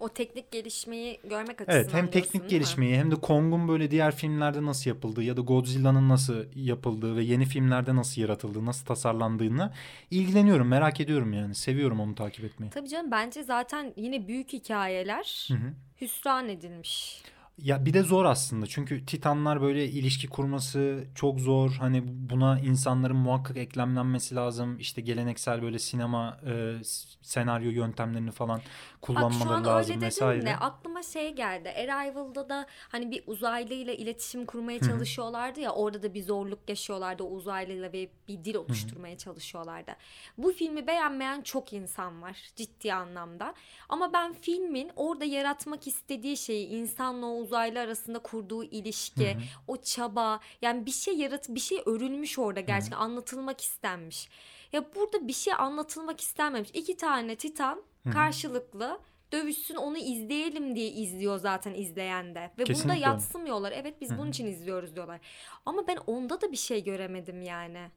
[0.00, 4.64] O teknik gelişmeyi görmek açısından Evet hem teknik gelişmeyi hem de Kong'un böyle diğer filmlerde
[4.64, 9.72] nasıl yapıldığı ya da Godzilla'nın nasıl yapıldığı ve yeni filmlerde nasıl yaratıldığı, nasıl tasarlandığını
[10.10, 11.54] ilgileniyorum, merak ediyorum yani.
[11.54, 12.70] Seviyorum onu takip etmeyi.
[12.70, 15.74] Tabii canım bence zaten yine büyük hikayeler Hı hı.
[16.00, 17.22] hüsran edilmiş.
[17.62, 21.76] Ya bir de zor aslında çünkü Titanlar böyle ilişki kurması çok zor.
[21.80, 24.78] Hani buna insanların muhakkak eklemlenmesi lazım.
[24.78, 26.78] İşte geleneksel böyle sinema e,
[27.22, 28.60] senaryo yöntemlerini falan
[29.02, 30.46] Bak şu kullanmaları an lazım öyle vesaire.
[30.46, 31.68] de aklıma şey geldi.
[31.68, 37.26] Arrival'da da hani bir uzaylıyla iletişim kurmaya çalışıyorlardı ya orada da bir zorluk yaşıyorlardı o
[37.26, 39.96] uzaylıyla ve bir dil oluşturmaya çalışıyorlardı.
[40.38, 43.54] Bu filmi beğenmeyen çok insan var ciddi anlamda.
[43.88, 49.36] Ama ben filmin orada yaratmak istediği şeyi insanla o uzaylı arasında kurduğu ilişki,
[49.68, 54.28] o çaba yani bir şey yarat bir şey örülmüş orada gerçekten anlatılmak istenmiş.
[54.72, 56.70] Ya burada bir şey anlatılmak istenmemiş.
[56.74, 57.82] İki tane titan
[58.12, 59.00] karşılıklı
[59.32, 62.40] dövüşsün onu izleyelim diye izliyor zaten izleyen de.
[62.40, 63.04] Ve bunda Kesinlikle öyle.
[63.04, 63.72] yatsımıyorlar.
[63.72, 65.20] Evet biz bunun için izliyoruz diyorlar.
[65.66, 67.90] Ama ben onda da bir şey göremedim yani.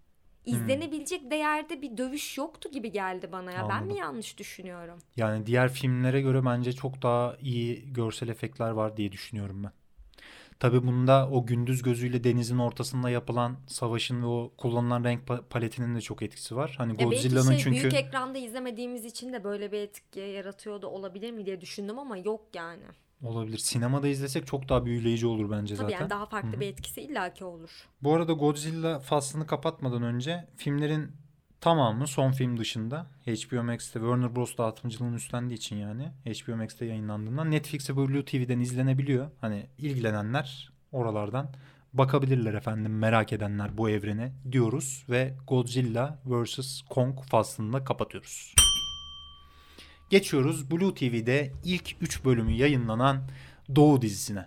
[0.46, 3.58] İzlenebilecek değerde bir dövüş yoktu gibi geldi bana ya.
[3.60, 3.98] Ben mi Anladım.
[3.98, 5.00] yanlış düşünüyorum?
[5.16, 9.72] Yani diğer filmlere göre bence çok daha iyi görsel efektler var diye düşünüyorum ben.
[10.64, 15.96] Tabii bunda o gündüz gözüyle denizin ortasında yapılan savaşın ve o kullanılan renk pa- paletinin
[15.96, 16.76] de çok etkisi var.
[16.78, 20.88] Hani Ya Godzilla'nın şey çünkü büyük ekranda izlemediğimiz için de böyle bir etki yaratıyor da
[20.88, 22.84] olabilir mi diye düşündüm ama yok yani.
[23.24, 23.58] olabilir.
[23.58, 26.02] Sinemada izlesek çok daha büyüleyici olur bence Tabii zaten.
[26.02, 26.60] yani daha farklı Hı hı.
[26.60, 27.70] bir etkisi illaki olur.
[28.04, 31.12] Bu arada Godzilla faslını kapatmadan önce filmlerin
[31.64, 37.52] tamamı son film dışında HBO Max'te Warner Bros dağıtımcılığını üstlendiği için yani HBO Max'te yayınlandığından
[37.52, 39.32] Netflix ve Blue TV'den izlenebiliyor.
[39.42, 41.54] Hani ilgilenenler oralardan
[41.94, 46.82] bakabilirler efendim merak edenler bu evrene diyoruz ve Godzilla vs.
[46.90, 48.56] Kong faslını da kapatıyoruz.
[50.10, 53.22] Geçiyoruz Blue TV'de ilk 3 bölümü yayınlanan
[53.76, 54.46] Doğu dizisine.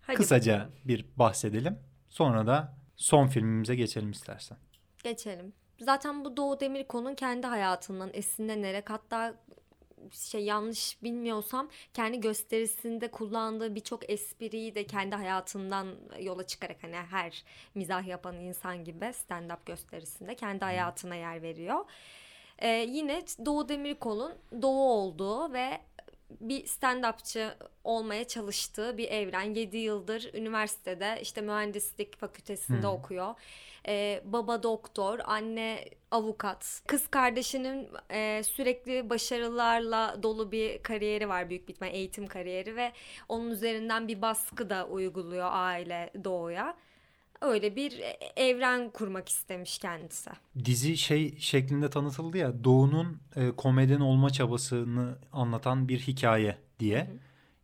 [0.00, 0.72] Hadi Kısaca bakalım.
[0.84, 1.78] bir bahsedelim.
[2.08, 4.58] Sonra da son filmimize geçelim istersen.
[5.04, 5.52] Geçelim.
[5.82, 9.34] Zaten bu Doğu Demirkol'un kendi hayatından esinlenerek hatta
[10.10, 15.88] şey yanlış bilmiyorsam kendi gösterisinde kullandığı birçok espriyi de kendi hayatından
[16.20, 21.84] yola çıkarak hani her mizah yapan insan gibi stand-up gösterisinde kendi hayatına yer veriyor.
[22.58, 25.80] Ee, yine Doğu Demirkol'un Doğu olduğu ve
[26.40, 29.54] bir stand-upçı olmaya çalıştığı bir evren.
[29.54, 32.90] 7 yıldır üniversitede işte mühendislik fakültesinde Hı.
[32.90, 33.34] okuyor.
[33.88, 36.82] Ee, baba doktor, anne avukat.
[36.86, 42.92] Kız kardeşinin e, sürekli başarılarla dolu bir kariyeri var büyük ihtimal eğitim kariyeri ve
[43.28, 46.76] onun üzerinden bir baskı da uyguluyor aile doğuya.
[47.42, 50.30] Öyle bir e, evren kurmak istemiş kendisi.
[50.64, 57.10] Dizi şey şeklinde tanıtıldı ya Doğu'nun e, komedyen olma çabasını anlatan bir hikaye diye.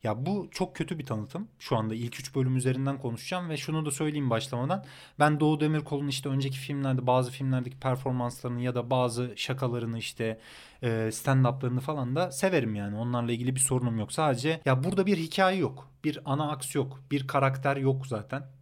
[0.02, 1.48] Ya bu çok kötü bir tanıtım.
[1.58, 4.84] Şu anda ilk üç bölüm üzerinden konuşacağım ve şunu da söyleyeyim başlamadan.
[5.18, 10.40] Ben Doğu Demirkol'un işte önceki filmlerde bazı filmlerdeki performanslarını ya da bazı şakalarını işte
[10.82, 12.96] e, stand-up'larını falan da severim yani.
[12.96, 14.12] Onlarla ilgili bir sorunum yok.
[14.12, 15.88] Sadece ya burada bir hikaye yok.
[16.04, 17.00] Bir ana aks yok.
[17.10, 18.57] Bir karakter yok zaten.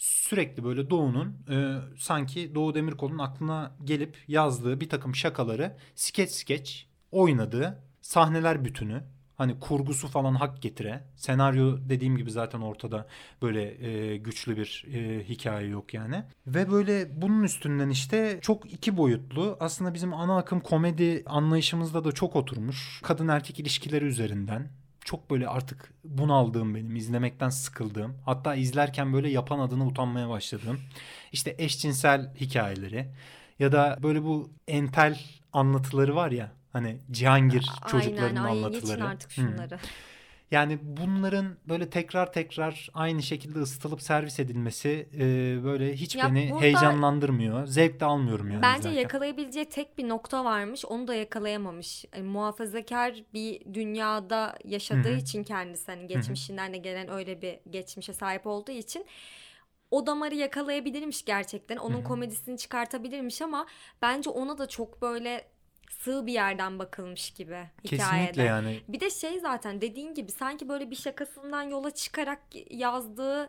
[0.00, 6.88] Sürekli böyle Doğu'nun e, sanki Doğu Demirkol'un aklına gelip yazdığı bir takım şakaları skeç skeç
[7.12, 9.02] oynadığı sahneler bütünü.
[9.36, 11.04] Hani kurgusu falan hak getire.
[11.16, 13.06] Senaryo dediğim gibi zaten ortada
[13.42, 16.24] böyle e, güçlü bir e, hikaye yok yani.
[16.46, 22.12] Ve böyle bunun üstünden işte çok iki boyutlu aslında bizim ana akım komedi anlayışımızda da
[22.12, 23.00] çok oturmuş.
[23.02, 24.79] Kadın erkek ilişkileri üzerinden
[25.10, 30.80] çok böyle artık bunaldığım benim, izlemekten sıkıldığım, hatta izlerken böyle yapan adına utanmaya başladığım
[31.32, 33.06] işte eşcinsel hikayeleri
[33.58, 35.20] ya da böyle bu entel
[35.52, 38.80] anlatıları var ya hani Cihangir çocuklarının Aynen, ay anlatıları.
[38.80, 39.78] geçin artık şunları.
[40.50, 45.20] Yani bunların böyle tekrar tekrar aynı şekilde ısıtılıp servis edilmesi e,
[45.64, 47.66] böyle hiç Ya beni burada- heyecanlandırmıyor.
[47.66, 49.00] Zevk de almıyorum yani Bence izlerken.
[49.02, 50.84] yakalayabileceği tek bir nokta varmış.
[50.84, 52.04] Onu da yakalayamamış.
[52.14, 55.16] Yani muhafazakar bir dünyada yaşadığı Hı hı.
[55.18, 59.06] için kendisi hani geçmişinden de gelen öyle bir geçmişe sahip olduğu için
[59.90, 61.76] o damarı yakalayabilirmiş gerçekten.
[61.76, 62.04] Onun Hı hı.
[62.04, 63.66] komedisini çıkartabilirmiş ama
[64.02, 65.44] bence ona da çok böyle
[65.90, 67.96] sığ bir yerden bakılmış gibi hikayede.
[68.02, 68.80] Kesinlikle yani.
[68.88, 73.48] Bir de şey zaten dediğin gibi sanki böyle bir şakasından yola çıkarak yazdığı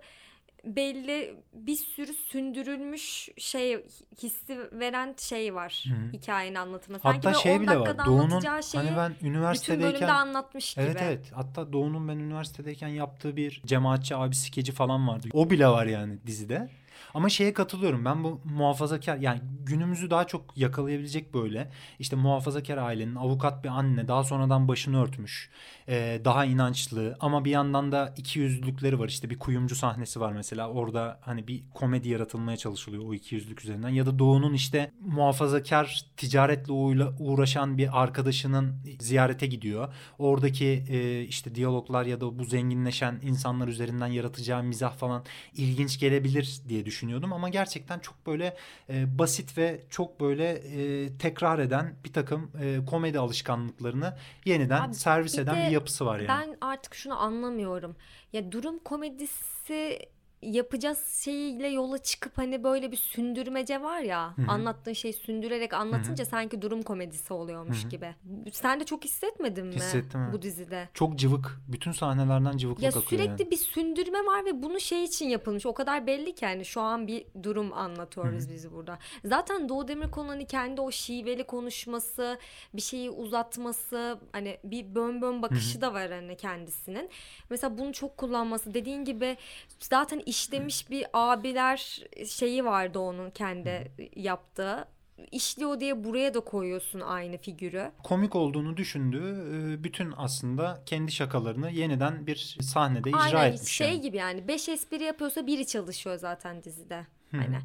[0.65, 3.85] belli bir sürü sündürülmüş şey
[4.23, 6.99] hissi veren şey var Hı hikayenin anlatımı.
[6.99, 8.05] Sanki Hatta şey 10 bile var.
[8.05, 10.85] Doğu'nun şeyi hani ben bütün bölümde üniversitedeyken anlatmış gibi.
[10.85, 11.31] Evet evet.
[11.35, 15.27] Hatta Doğu'nun ben üniversitedeyken yaptığı bir cemaatçi abi skeci falan vardı.
[15.33, 16.69] O bile var yani dizide.
[17.13, 18.05] Ama şeye katılıyorum.
[18.05, 21.71] Ben bu muhafazakar yani günümüzü daha çok yakalayabilecek böyle.
[21.99, 25.49] işte muhafazakar ailenin avukat bir anne daha sonradan başını örtmüş.
[25.87, 29.07] Ee, daha inançlı ama bir yandan da iki yüzlülükleri var.
[29.09, 30.69] İşte bir kuyumcu sahnesi var mesela.
[30.69, 33.89] Orada hani bir komedi yaratılmaya çalışılıyor o iki yüzlük üzerinden.
[33.89, 36.73] Ya da Doğu'nun işte muhafazakar ticaretle
[37.19, 39.93] uğraşan bir arkadaşının ziyarete gidiyor.
[40.19, 46.61] Oradaki e, işte diyaloglar ya da bu zenginleşen insanlar üzerinden yaratacağı mizah falan ilginç gelebilir
[46.69, 48.55] diye düşünüyordum ama gerçekten çok böyle
[48.89, 54.95] e, basit ve çok böyle e, tekrar eden bir takım e, komedi alışkanlıklarını yeniden Abi,
[54.95, 56.27] servis bir eden de bir yapısı var yani.
[56.27, 57.95] Ben artık şunu anlamıyorum.
[58.33, 59.99] Ya durum komedisi
[60.41, 64.51] yapacağız şeyle yola çıkıp hani böyle bir sündürmece var ya Hı hı.
[64.51, 67.89] anlattığın şeyi sündürerek anlatınca sanki durum komedisi oluyormuş Hı hı.
[67.89, 68.15] gibi.
[68.51, 70.89] Sen de çok hissetmedin mi Hissettim, bu dizide?
[70.93, 71.59] Çok cıvık.
[71.67, 73.51] Bütün sahnelerden cıvıklık Ya akıyor sürekli yani.
[73.51, 75.65] bir sündürme var ve bunu şey için yapılmış.
[75.65, 78.99] O kadar belli ki yani şu an bir durum anlatıyoruz biz burada.
[79.25, 82.39] Zaten Doğu Demirkol'un hani kendi o şiveli konuşması,
[82.73, 87.09] bir şeyi uzatması, hani bir bön bön bakışı da var hani kendisinin.
[87.49, 88.73] Mesela bunu çok kullanması.
[88.73, 89.37] Dediğin gibi
[89.79, 94.87] zaten işlemiş bir abiler şeyi vardı onun kendi yaptığı.
[95.31, 97.91] İşliyor diye buraya da koyuyorsun aynı figürü.
[98.03, 103.71] Komik olduğunu düşündüğü e, bütün aslında kendi şakalarını yeniden bir sahnede icra Aynen etmiş.
[103.71, 104.01] şey yani.
[104.01, 107.07] gibi yani beş espri yapıyorsa biri çalışıyor zaten dizide.
[107.31, 107.37] Hı.
[107.37, 107.57] Hani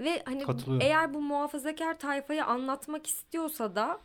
[0.00, 0.44] ve hani
[0.80, 4.00] eğer bu muhafazakar tayfayı anlatmak istiyorsa da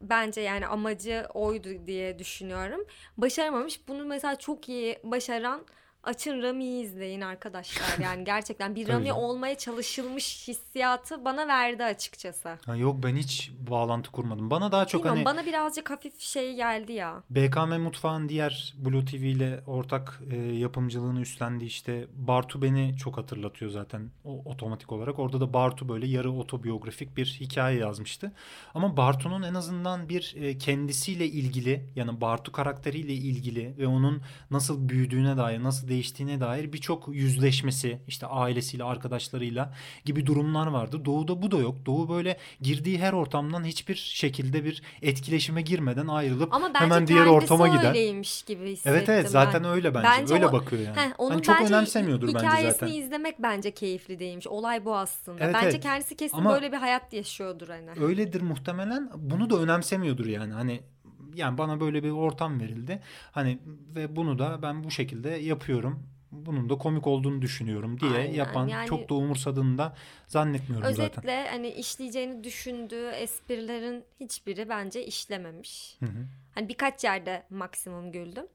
[0.00, 2.80] bence yani amacı oydu diye düşünüyorum.
[3.16, 3.88] Başaramamış.
[3.88, 5.60] Bunu mesela çok iyi başaran
[6.04, 7.80] Açın Rami'yi izleyin arkadaşlar.
[8.02, 12.58] Yani gerçekten bir Rami olmaya çalışılmış hissiyatı bana verdi açıkçası.
[12.66, 14.50] Ha, yok ben hiç bağlantı kurmadım.
[14.50, 17.22] Bana daha çok Bilmiyorum, hani bana birazcık hafif şey geldi ya.
[17.30, 23.70] BKM Mutfağın diğer Blue TV ile ortak e, yapımcılığını üstlendiği işte Bartu beni çok hatırlatıyor
[23.70, 25.18] zaten o otomatik olarak.
[25.18, 28.32] Orada da Bartu böyle yarı otobiyografik bir hikaye yazmıştı.
[28.74, 34.88] Ama Bartu'nun en azından bir e, kendisiyle ilgili yani Bartu karakteriyle ilgili ve onun nasıl
[34.88, 39.74] büyüdüğüne dair, nasıl değiştiğine dair birçok yüzleşmesi işte ailesiyle, arkadaşlarıyla
[40.04, 41.04] gibi durumlar vardı.
[41.04, 41.86] Doğu'da bu da yok.
[41.86, 47.68] Doğu böyle girdiği her ortamdan hiçbir şekilde bir etkileşime girmeden ayrılıp Ama hemen diğer ortama
[47.68, 47.88] gider.
[47.88, 49.70] öyleymiş gibi hissettim Evet evet zaten ben.
[49.70, 50.08] öyle bence.
[50.20, 50.96] Bence öyle o- bakıyor yani.
[50.96, 53.02] Heh, onun Hani çok bence önemsemiyordur bence hikayesini zaten.
[53.02, 54.46] izlemek bence keyifli değilmiş.
[54.46, 55.44] Olay bu aslında.
[55.44, 55.80] Evet, bence evet.
[55.82, 57.90] kendisi kesin Ama- böyle bir hayat yaşıyordur hani.
[58.04, 59.10] Öyledir muhtemelen.
[59.16, 60.52] Bunu da önemsemiyordur yani.
[60.52, 60.80] Hani
[61.34, 63.00] yani bana böyle bir ortam verildi.
[63.32, 66.06] Hani ve bunu da ben bu şekilde yapıyorum.
[66.32, 71.04] Bunun da komik olduğunu düşünüyorum diye Aynen, yapan yani- çok da umursadığını da zannetmiyorum zaten.
[71.04, 75.96] Özetle hani işleyeceğini düşündüğü esprilerin hiçbiri bence işlememiş.
[76.00, 76.26] Hı hı.
[76.54, 78.46] Hani birkaç yerde maksimum güldüm.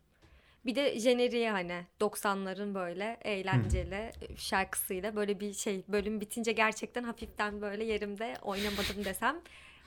[0.66, 7.62] Bir de jeneriği hani 90'ların böyle eğlenceli şarkısıyla böyle bir şey bölüm bitince gerçekten hafiften
[7.62, 9.36] böyle yerimde oynamadım desem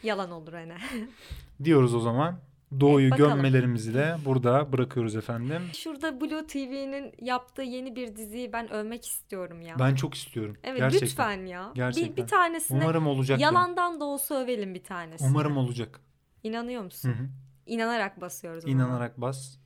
[0.03, 0.74] yalan olur hani.
[1.64, 2.40] Diyoruz o zaman.
[2.81, 3.31] Doğuyu bakalım.
[3.31, 5.62] gömmelerimizi de burada bırakıyoruz efendim.
[5.74, 9.76] Şurada Blue TV'nin yaptığı yeni bir diziyi ben övmek istiyorum ya.
[9.78, 10.57] Ben çok istiyorum.
[10.64, 11.07] evet Gerçekten.
[11.09, 11.70] lütfen ya.
[11.70, 12.16] Bir, Gerçekten.
[12.16, 13.40] bir tanesine Umarım olacak.
[13.40, 13.54] yani.
[13.54, 15.28] yalandan da olsa övelim bir tanesini.
[15.28, 16.00] Umarım olacak.
[16.42, 17.09] İnanıyor Hı musun?
[17.09, 17.28] hı.
[17.66, 18.64] İnanarak basıyoruz.
[18.66, 19.57] İnanarak bas.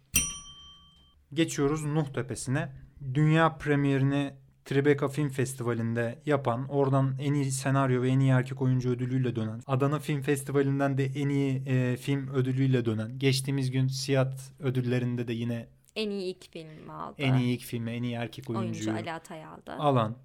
[1.35, 2.73] Geçiyoruz Nuh Tepesi'ne.
[3.15, 4.35] Dünya premierini
[4.65, 9.61] Tribeca Film Festivali'nde yapan, oradan en iyi senaryo ve en iyi erkek oyuncu ödülüyle dönen,
[9.67, 15.33] Adana Film Festivali'nden de en iyi e, film ödülüyle dönen, geçtiğimiz gün Siyat ödüllerinde de
[15.33, 17.15] yine En iyi ilk film aldı.
[17.19, 19.73] en iyi ilk filme, en iyi erkek oyuncu oyuncuyu Ali Atay aldı.
[19.79, 20.17] alan,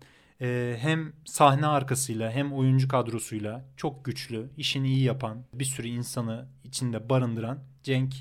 [0.42, 6.48] e, hem sahne arkasıyla hem oyuncu kadrosuyla çok güçlü, işini iyi yapan, bir sürü insanı
[6.64, 8.14] içinde barındıran Cenk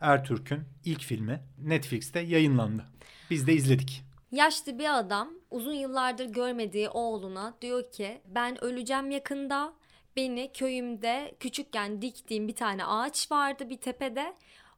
[0.00, 2.84] Ertürk'ün ilk filmi Netflix'te yayınlandı.
[3.30, 4.04] Biz de izledik.
[4.34, 9.72] Yaşlı bir adam uzun yıllardır görmediği oğluna diyor ki ben öleceğim yakında.
[10.16, 14.34] Beni köyümde küçükken diktiğim bir tane ağaç vardı bir tepede.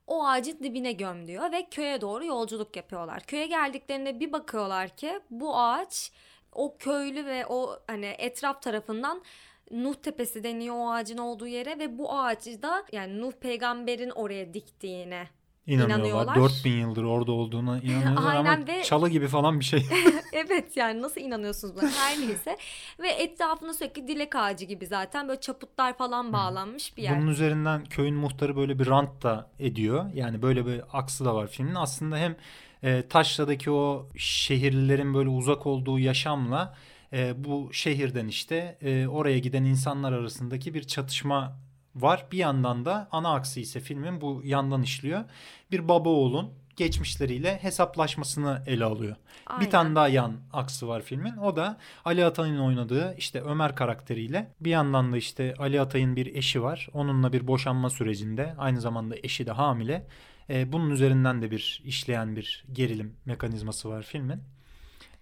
[0.06, 3.22] O ağacın dibine göm diyor ve köye doğru yolculuk yapıyorlar.
[3.22, 6.12] Köye geldiklerinde bir bakıyorlar ki bu ağaç
[6.52, 9.22] o köylü ve o hani etraf tarafından
[9.70, 14.54] Nuh Tepesi deniyor o ağacın olduğu yere ve bu ağacı da yani Nuh peygamberin oraya
[14.54, 15.28] diktiğine
[15.66, 15.98] İnanıyorlar.
[15.98, 16.34] İnanıyorlar.
[16.34, 19.86] 4000 yıldır orada olduğuna inanıyorlar ama Aynen ve- çalı gibi falan bir şey.
[20.32, 22.56] Evet yani nasıl inanıyorsunuz buna her neyse.
[23.00, 27.16] Ve etrafında sürekli dilek ağacı gibi zaten böyle çaputlar falan bağlanmış bir yer.
[27.20, 30.10] Bunun üzerinden köyün muhtarı böyle bir rant da ediyor.
[30.14, 31.74] Yani böyle bir aksı da var filmin.
[31.74, 32.36] Aslında hem
[32.82, 36.74] e, Taşra'daki o şehirlilerin böyle uzak olduğu yaşamla
[37.12, 41.56] e, bu şehirden işte e, oraya giden insanlar arasındaki bir çatışma
[41.96, 42.26] var.
[42.32, 45.24] Bir yandan da ana aksı ise filmin bu yandan işliyor.
[45.70, 49.16] Bir baba oğlun geçmişleriyle hesaplaşmasını ele alıyor.
[49.46, 49.66] Aynen.
[49.66, 51.36] Bir tane daha yan aksı var filmin.
[51.36, 54.54] O da Ali Atay'ın oynadığı işte Ömer karakteriyle.
[54.60, 56.88] Bir yandan da işte Ali Atay'ın bir eşi var.
[56.92, 58.54] Onunla bir boşanma sürecinde.
[58.58, 60.06] Aynı zamanda eşi de hamile.
[60.50, 64.42] Ee, bunun üzerinden de bir işleyen bir gerilim mekanizması var filmin.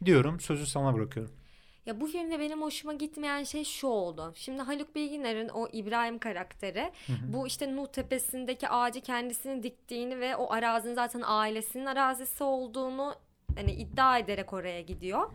[0.04, 1.32] Diyorum sözü sana bırakıyorum.
[1.86, 4.32] Ya bu filmde benim hoşuma gitmeyen şey şu oldu.
[4.36, 6.92] Şimdi Haluk Bilginer'in o İbrahim karakteri
[7.32, 13.14] bu işte Nuh Tepesi'ndeki ağacı kendisinin diktiğini ve o arazinin zaten ailesinin arazisi olduğunu
[13.56, 15.30] hani iddia ederek oraya gidiyor.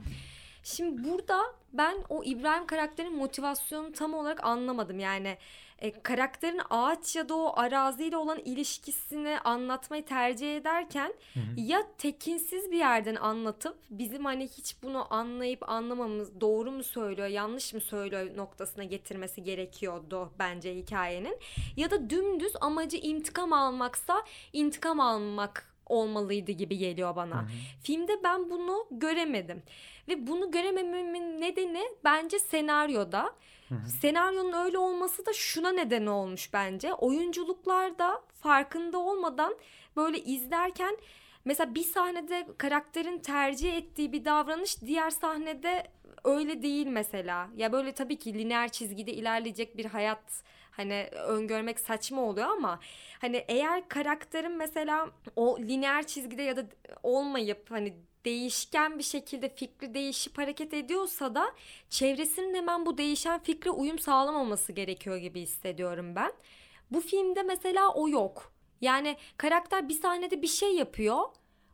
[0.63, 1.41] Şimdi burada
[1.73, 4.99] ben o İbrahim karakterin motivasyonunu tam olarak anlamadım.
[4.99, 5.37] Yani
[5.79, 11.13] e, karakterin ağaç ya da o araziyle olan ilişkisini anlatmayı tercih ederken
[11.57, 17.73] ya tekinsiz bir yerden anlatıp bizim hani hiç bunu anlayıp anlamamız doğru mu söylüyor yanlış
[17.73, 21.37] mı söylüyor noktasına getirmesi gerekiyordu bence hikayenin.
[21.75, 27.47] Ya da dümdüz amacı intikam almaksa intikam almak olmalıydı gibi geliyor bana.
[27.83, 29.63] Filmde ben bunu göremedim.
[30.07, 33.35] Ve bunu göremememin nedeni bence senaryoda.
[34.01, 36.93] Senaryonun öyle olması da şuna neden olmuş bence.
[36.93, 39.55] Oyunculuklarda farkında olmadan
[39.95, 40.97] böyle izlerken
[41.45, 45.87] mesela bir sahnede karakterin tercih ettiği bir davranış diğer sahnede
[46.23, 47.49] öyle değil mesela.
[47.55, 52.79] Ya böyle tabii ki lineer çizgide ilerleyecek bir hayat hani öngörmek saçma oluyor ama
[53.21, 56.65] hani eğer karakterin mesela o lineer çizgide ya da
[57.03, 57.93] olmayıp hani
[58.25, 61.45] değişken bir şekilde fikri değişip hareket ediyorsa da
[61.89, 66.31] çevresinin hemen bu değişen fikre uyum sağlamaması gerekiyor gibi hissediyorum ben.
[66.91, 68.51] Bu filmde mesela o yok.
[68.81, 71.23] Yani karakter bir sahnede bir şey yapıyor.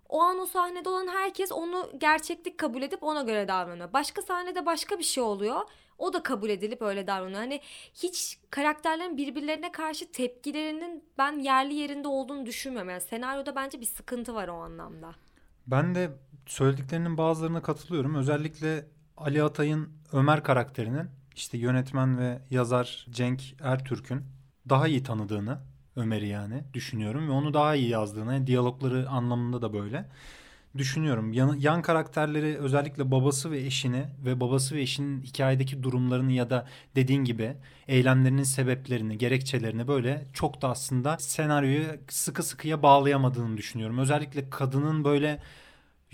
[0.10, 3.94] o an o sahnede olan herkes onu gerçeklik kabul edip ona göre davranıyor.
[3.94, 5.62] Başka sahnede başka bir şey oluyor.
[5.98, 7.40] O da kabul edilip öyle davranıyor.
[7.40, 7.62] Hani
[7.94, 12.90] hiç karakterlerin birbirlerine karşı tepkilerinin ben yerli yerinde olduğunu düşünmüyorum.
[12.90, 15.16] Yani senaryoda bence bir sıkıntı var o anlamda.
[15.68, 16.12] Ben de
[16.46, 18.16] söylediklerinin bazılarına katılıyorum.
[18.16, 18.86] Özellikle
[19.18, 24.22] Ali Atay'ın Ömer karakterinin işte yönetmen ve yazar Cenk Ertürk'ün
[24.70, 25.60] daha iyi tanıdığını
[25.96, 30.06] Ömer'i yani düşünüyorum ve onu daha iyi yazdığını diyalogları anlamında da böyle
[30.78, 31.34] düşünüyorum.
[31.34, 36.68] Yan, yan karakterleri özellikle babası ve eşini ve babası ve eşinin hikayedeki durumlarını ya da
[36.96, 43.98] dediğin gibi eylemlerinin sebeplerini, gerekçelerini böyle çok da aslında senaryoyu sıkı sıkıya bağlayamadığını düşünüyorum.
[43.98, 45.42] Özellikle kadının böyle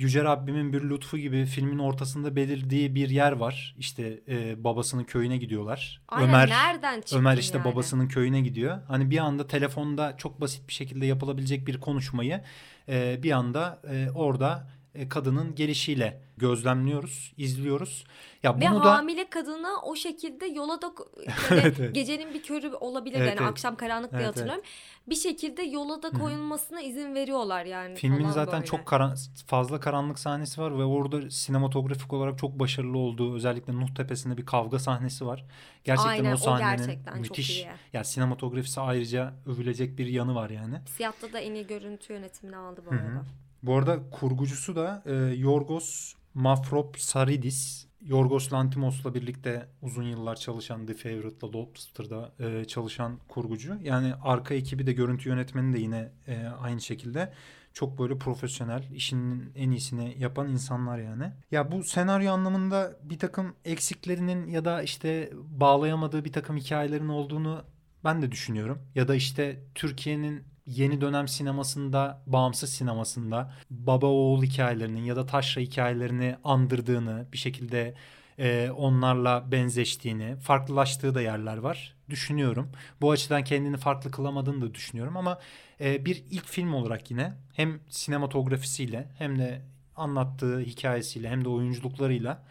[0.01, 3.75] Yüce Rabbimin bir lütfu gibi filmin ortasında belirdiği bir yer var.
[3.77, 6.01] İşte e, babasının köyüne gidiyorlar.
[6.07, 7.65] Aynen, Ömer nereden Ömer işte yani?
[7.65, 8.79] babasının köyüne gidiyor.
[8.87, 12.41] Hani bir anda telefonda çok basit bir şekilde yapılabilecek bir konuşmayı
[12.89, 14.67] e, bir anda e, orada
[15.09, 18.03] kadının gelişiyle gözlemliyoruz, izliyoruz.
[18.43, 20.93] Ya Ve bunu da hamile kadına o şekilde yola da
[21.51, 21.95] Evet, evet.
[21.95, 23.49] gecenin bir körü olabilir Evet, yani evet.
[23.51, 24.63] akşam karanlık diye Evet, hatırlıyorum.
[25.07, 27.95] Bir şekilde yola da koyulmasına izin veriyorlar yani.
[27.95, 28.65] filmin zaten böyle.
[28.65, 29.15] çok karan
[29.47, 34.45] fazla karanlık sahnesi var ve orada sinematografik olarak çok başarılı olduğu özellikle Nuh Tepesi'nde bir
[34.45, 35.45] kavga sahnesi var.
[35.83, 37.49] Gerçekten Aynen, o o sahnenin gerçekten çok müthiş.
[37.49, 37.67] iyi.
[37.93, 40.75] Ya sinematografisi ayrıca övülecek bir yanı var yani.
[40.85, 42.99] Siyah'ta da en iyi görüntü yönetimini aldı bu Hı hı.
[42.99, 43.25] arada.
[43.63, 47.87] Bu arada kurgucusu da e, Yorgos Mavropsaridis.
[48.01, 53.77] Yorgos Lanthimos'la birlikte uzun yıllar çalışan The Favourite'la Lobster'da e, çalışan kurgucu.
[53.83, 57.33] Yani arka ekibi de görüntü yönetmeni de yine e, aynı şekilde
[57.73, 61.31] çok böyle profesyonel, işinin en iyisini yapan insanlar yani.
[61.51, 67.63] Ya bu senaryo anlamında bir takım eksiklerinin ya da işte bağlayamadığı bir takım hikayelerin olduğunu
[68.03, 68.79] ben de düşünüyorum.
[68.95, 75.61] Ya da işte Türkiye'nin yeni dönem sinemasında, bağımsız sinemasında baba oğul hikayelerinin ya da taşra
[75.61, 77.95] hikayelerini andırdığını, bir şekilde
[78.39, 81.95] e, onlarla benzeştiğini, farklılaştığı da yerler var.
[82.09, 82.71] Düşünüyorum.
[83.01, 85.39] Bu açıdan kendini farklı kılamadığını da düşünüyorum ama
[85.81, 89.61] e, bir ilk film olarak yine hem sinematografisiyle hem de
[89.95, 92.43] anlattığı hikayesiyle hem de oyunculuklarıyla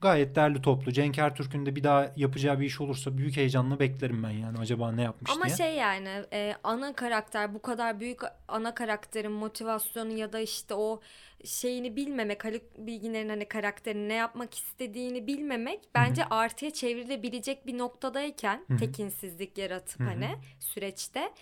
[0.00, 0.92] gayet derli toplu.
[0.92, 4.92] Cenk Ertürk'ün de bir daha yapacağı bir iş olursa büyük heyecanla beklerim ben yani acaba
[4.92, 5.56] ne yapmış Ama diye.
[5.56, 11.00] şey yani e, ana karakter bu kadar büyük ana karakterin motivasyonu ya da işte o
[11.44, 18.64] şeyini bilmemek Haluk Bilginer'in hani karakterin ne yapmak istediğini bilmemek bence artıya çevrilebilecek bir noktadayken
[18.68, 18.78] Hı hı.
[18.78, 20.08] tekinsizlik yaratıp Hı hı.
[20.08, 20.30] hani
[20.60, 21.32] süreçte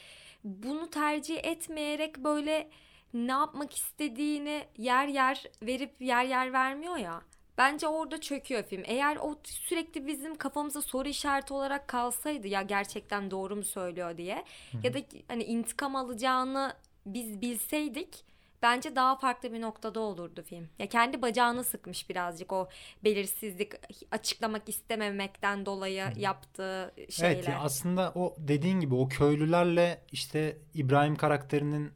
[0.44, 2.70] bunu tercih etmeyerek böyle
[3.14, 7.22] ne yapmak istediğini yer yer verip yer yer vermiyor ya.
[7.58, 8.82] Bence orada çöküyor film.
[8.84, 14.44] Eğer o sürekli bizim kafamıza soru işareti olarak kalsaydı ya gerçekten doğru mu söylüyor diye
[14.82, 14.98] ya da
[15.28, 16.74] hani intikam alacağını
[17.06, 18.24] biz bilseydik
[18.62, 20.68] bence daha farklı bir noktada olurdu film.
[20.78, 22.68] Ya kendi bacağını sıkmış birazcık o
[23.04, 23.72] belirsizlik
[24.10, 27.34] açıklamak istememekten dolayı yaptığı şeyler.
[27.34, 31.92] Evet aslında o dediğin gibi o köylülerle işte İbrahim karakterinin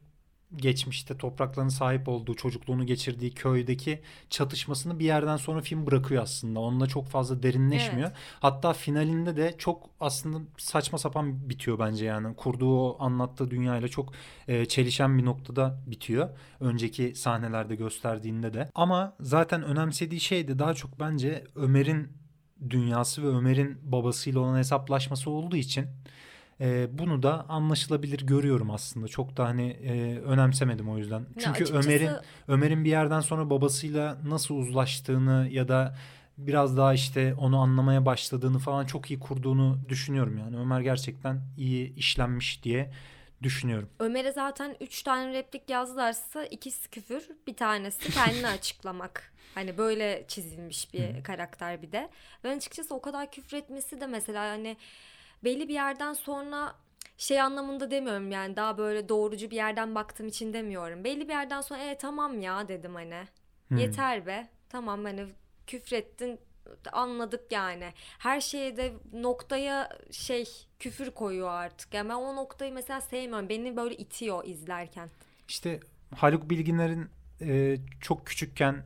[0.55, 6.59] geçmişte topraklarına sahip olduğu, çocukluğunu geçirdiği köydeki çatışmasını bir yerden sonra film bırakıyor aslında.
[6.59, 8.11] Onunla çok fazla derinleşmiyor.
[8.39, 12.35] Hatta finalinde de çok aslında saçma sapan bitiyor bence yani.
[12.35, 14.13] Kurduğu o anlattığı dünyayla çok
[14.47, 16.29] e, çelişen bir noktada bitiyor.
[16.59, 18.69] Önceki sahnelerde gösterdiğinde de.
[18.75, 22.19] Ama zaten önemsediği şey de daha çok bence Ömer'in
[22.69, 25.87] dünyası ve Ömer'in babasıyla olan hesaplaşması olduğu için
[26.61, 29.07] e, bunu da anlaşılabilir görüyorum aslında.
[29.07, 31.25] Çok da hani e, önemsemedim o yüzden.
[31.39, 32.11] Çünkü açıkçası- Ömer'in
[32.47, 35.95] Ömer'in bir yerden sonra babasıyla nasıl uzlaştığını ya da
[36.37, 40.57] biraz daha işte onu anlamaya başladığını falan çok iyi kurduğunu düşünüyorum yani.
[40.57, 42.91] Ömer gerçekten iyi işlenmiş diye
[43.43, 43.89] düşünüyorum.
[43.99, 49.33] Ömer'e zaten 3 tane replik yazdılarsa ikisi küfür, bir tanesi kendini açıklamak.
[49.55, 52.09] Hani böyle çizilmiş bir karakter bir de.
[52.43, 54.77] Ben açıkçası o kadar küfür etmesi de mesela hani
[55.43, 56.75] belli bir yerden sonra
[57.17, 61.03] şey anlamında demiyorum yani daha böyle doğrucu bir yerden baktığım için demiyorum.
[61.03, 63.23] Belli bir yerden sonra e tamam ya dedim hani.
[63.81, 64.49] Yeter be.
[64.69, 65.25] Tamam hani
[65.67, 66.39] küfrettin
[66.91, 67.89] anladık yani.
[68.19, 70.45] Her şeye de noktaya şey
[70.79, 71.93] küfür koyuyor artık.
[71.93, 73.49] Yani ben o noktayı mesela sevmiyorum.
[73.49, 75.09] Beni böyle itiyor izlerken.
[75.47, 75.79] İşte
[76.15, 77.09] Haluk Bilginer'in
[77.41, 78.83] e, çok küçükken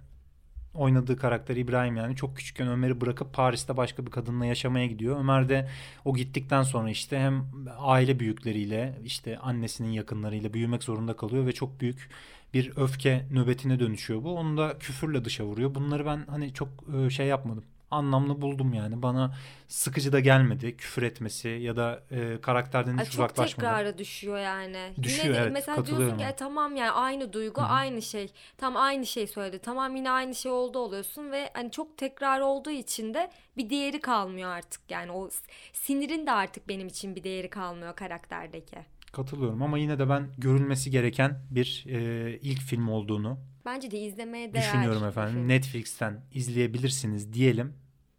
[0.73, 5.19] oynadığı karakter İbrahim yani çok küçükken Ömer'i bırakıp Paris'te başka bir kadınla yaşamaya gidiyor.
[5.19, 5.69] Ömer de
[6.05, 7.45] o gittikten sonra işte hem
[7.77, 12.09] aile büyükleriyle işte annesinin yakınlarıyla büyümek zorunda kalıyor ve çok büyük
[12.53, 14.37] bir öfke nöbetine dönüşüyor bu.
[14.37, 15.75] Onu da küfürle dışa vuruyor.
[15.75, 16.69] Bunları ben hani çok
[17.05, 17.63] e, şey yapmadım.
[17.93, 19.01] Anlamlı buldum yani.
[19.01, 19.35] Bana
[19.67, 23.67] sıkıcı da gelmedi küfür etmesi ya da e, karakterden hiç çok uzaklaşmadı.
[23.67, 24.93] tekrara düşüyor yani.
[25.03, 26.23] Düşüyor, Yine de evet, mesela diyorsun ki.
[26.23, 28.31] "E, tamam yani aynı duygu Hı aynı şey.
[28.57, 29.59] Tam aynı şey söyledi.
[29.59, 33.99] Tamam yine aynı şey oldu oluyorsun ve hani çok tekrar olduğu için de bir değeri
[34.01, 34.81] kalmıyor artık.
[34.91, 35.29] Yani o
[35.73, 38.77] sinirin de artık benim için bir değeri kalmıyor karakterdeki.
[39.11, 44.53] Katılıyorum ama yine de ben görülmesi gereken bir e, ilk film olduğunu Bence de izlemeye
[44.53, 44.63] değer.
[44.63, 45.47] düşünüyorum efendim.
[45.47, 47.73] Netflix'ten izleyebilirsiniz diyelim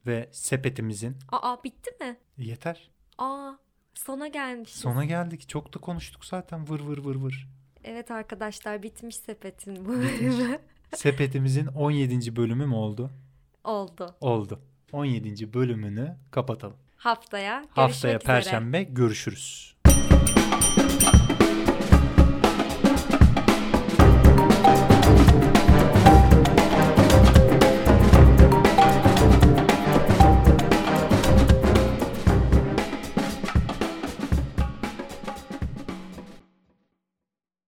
[0.07, 2.17] ve sepetimizin Aa bitti mi?
[2.39, 2.91] yeter.
[3.19, 3.53] Aa
[3.95, 4.81] sona gelmişiz.
[4.81, 5.49] Sona geldik.
[5.49, 7.49] Çok da konuştuk zaten vır vır vır vır.
[7.85, 10.59] Evet arkadaşlar bitmiş sepetin bu bölümü.
[10.95, 12.37] Sepetimizin 17.
[12.37, 13.11] bölümü mü oldu?
[13.65, 14.15] oldu.
[14.21, 14.61] Oldu.
[14.93, 15.53] 17.
[15.55, 16.77] bölümünü kapatalım.
[16.97, 18.27] Haftaya görüşmek Haftaya üzere.
[18.27, 19.74] perşembe görüşürüz.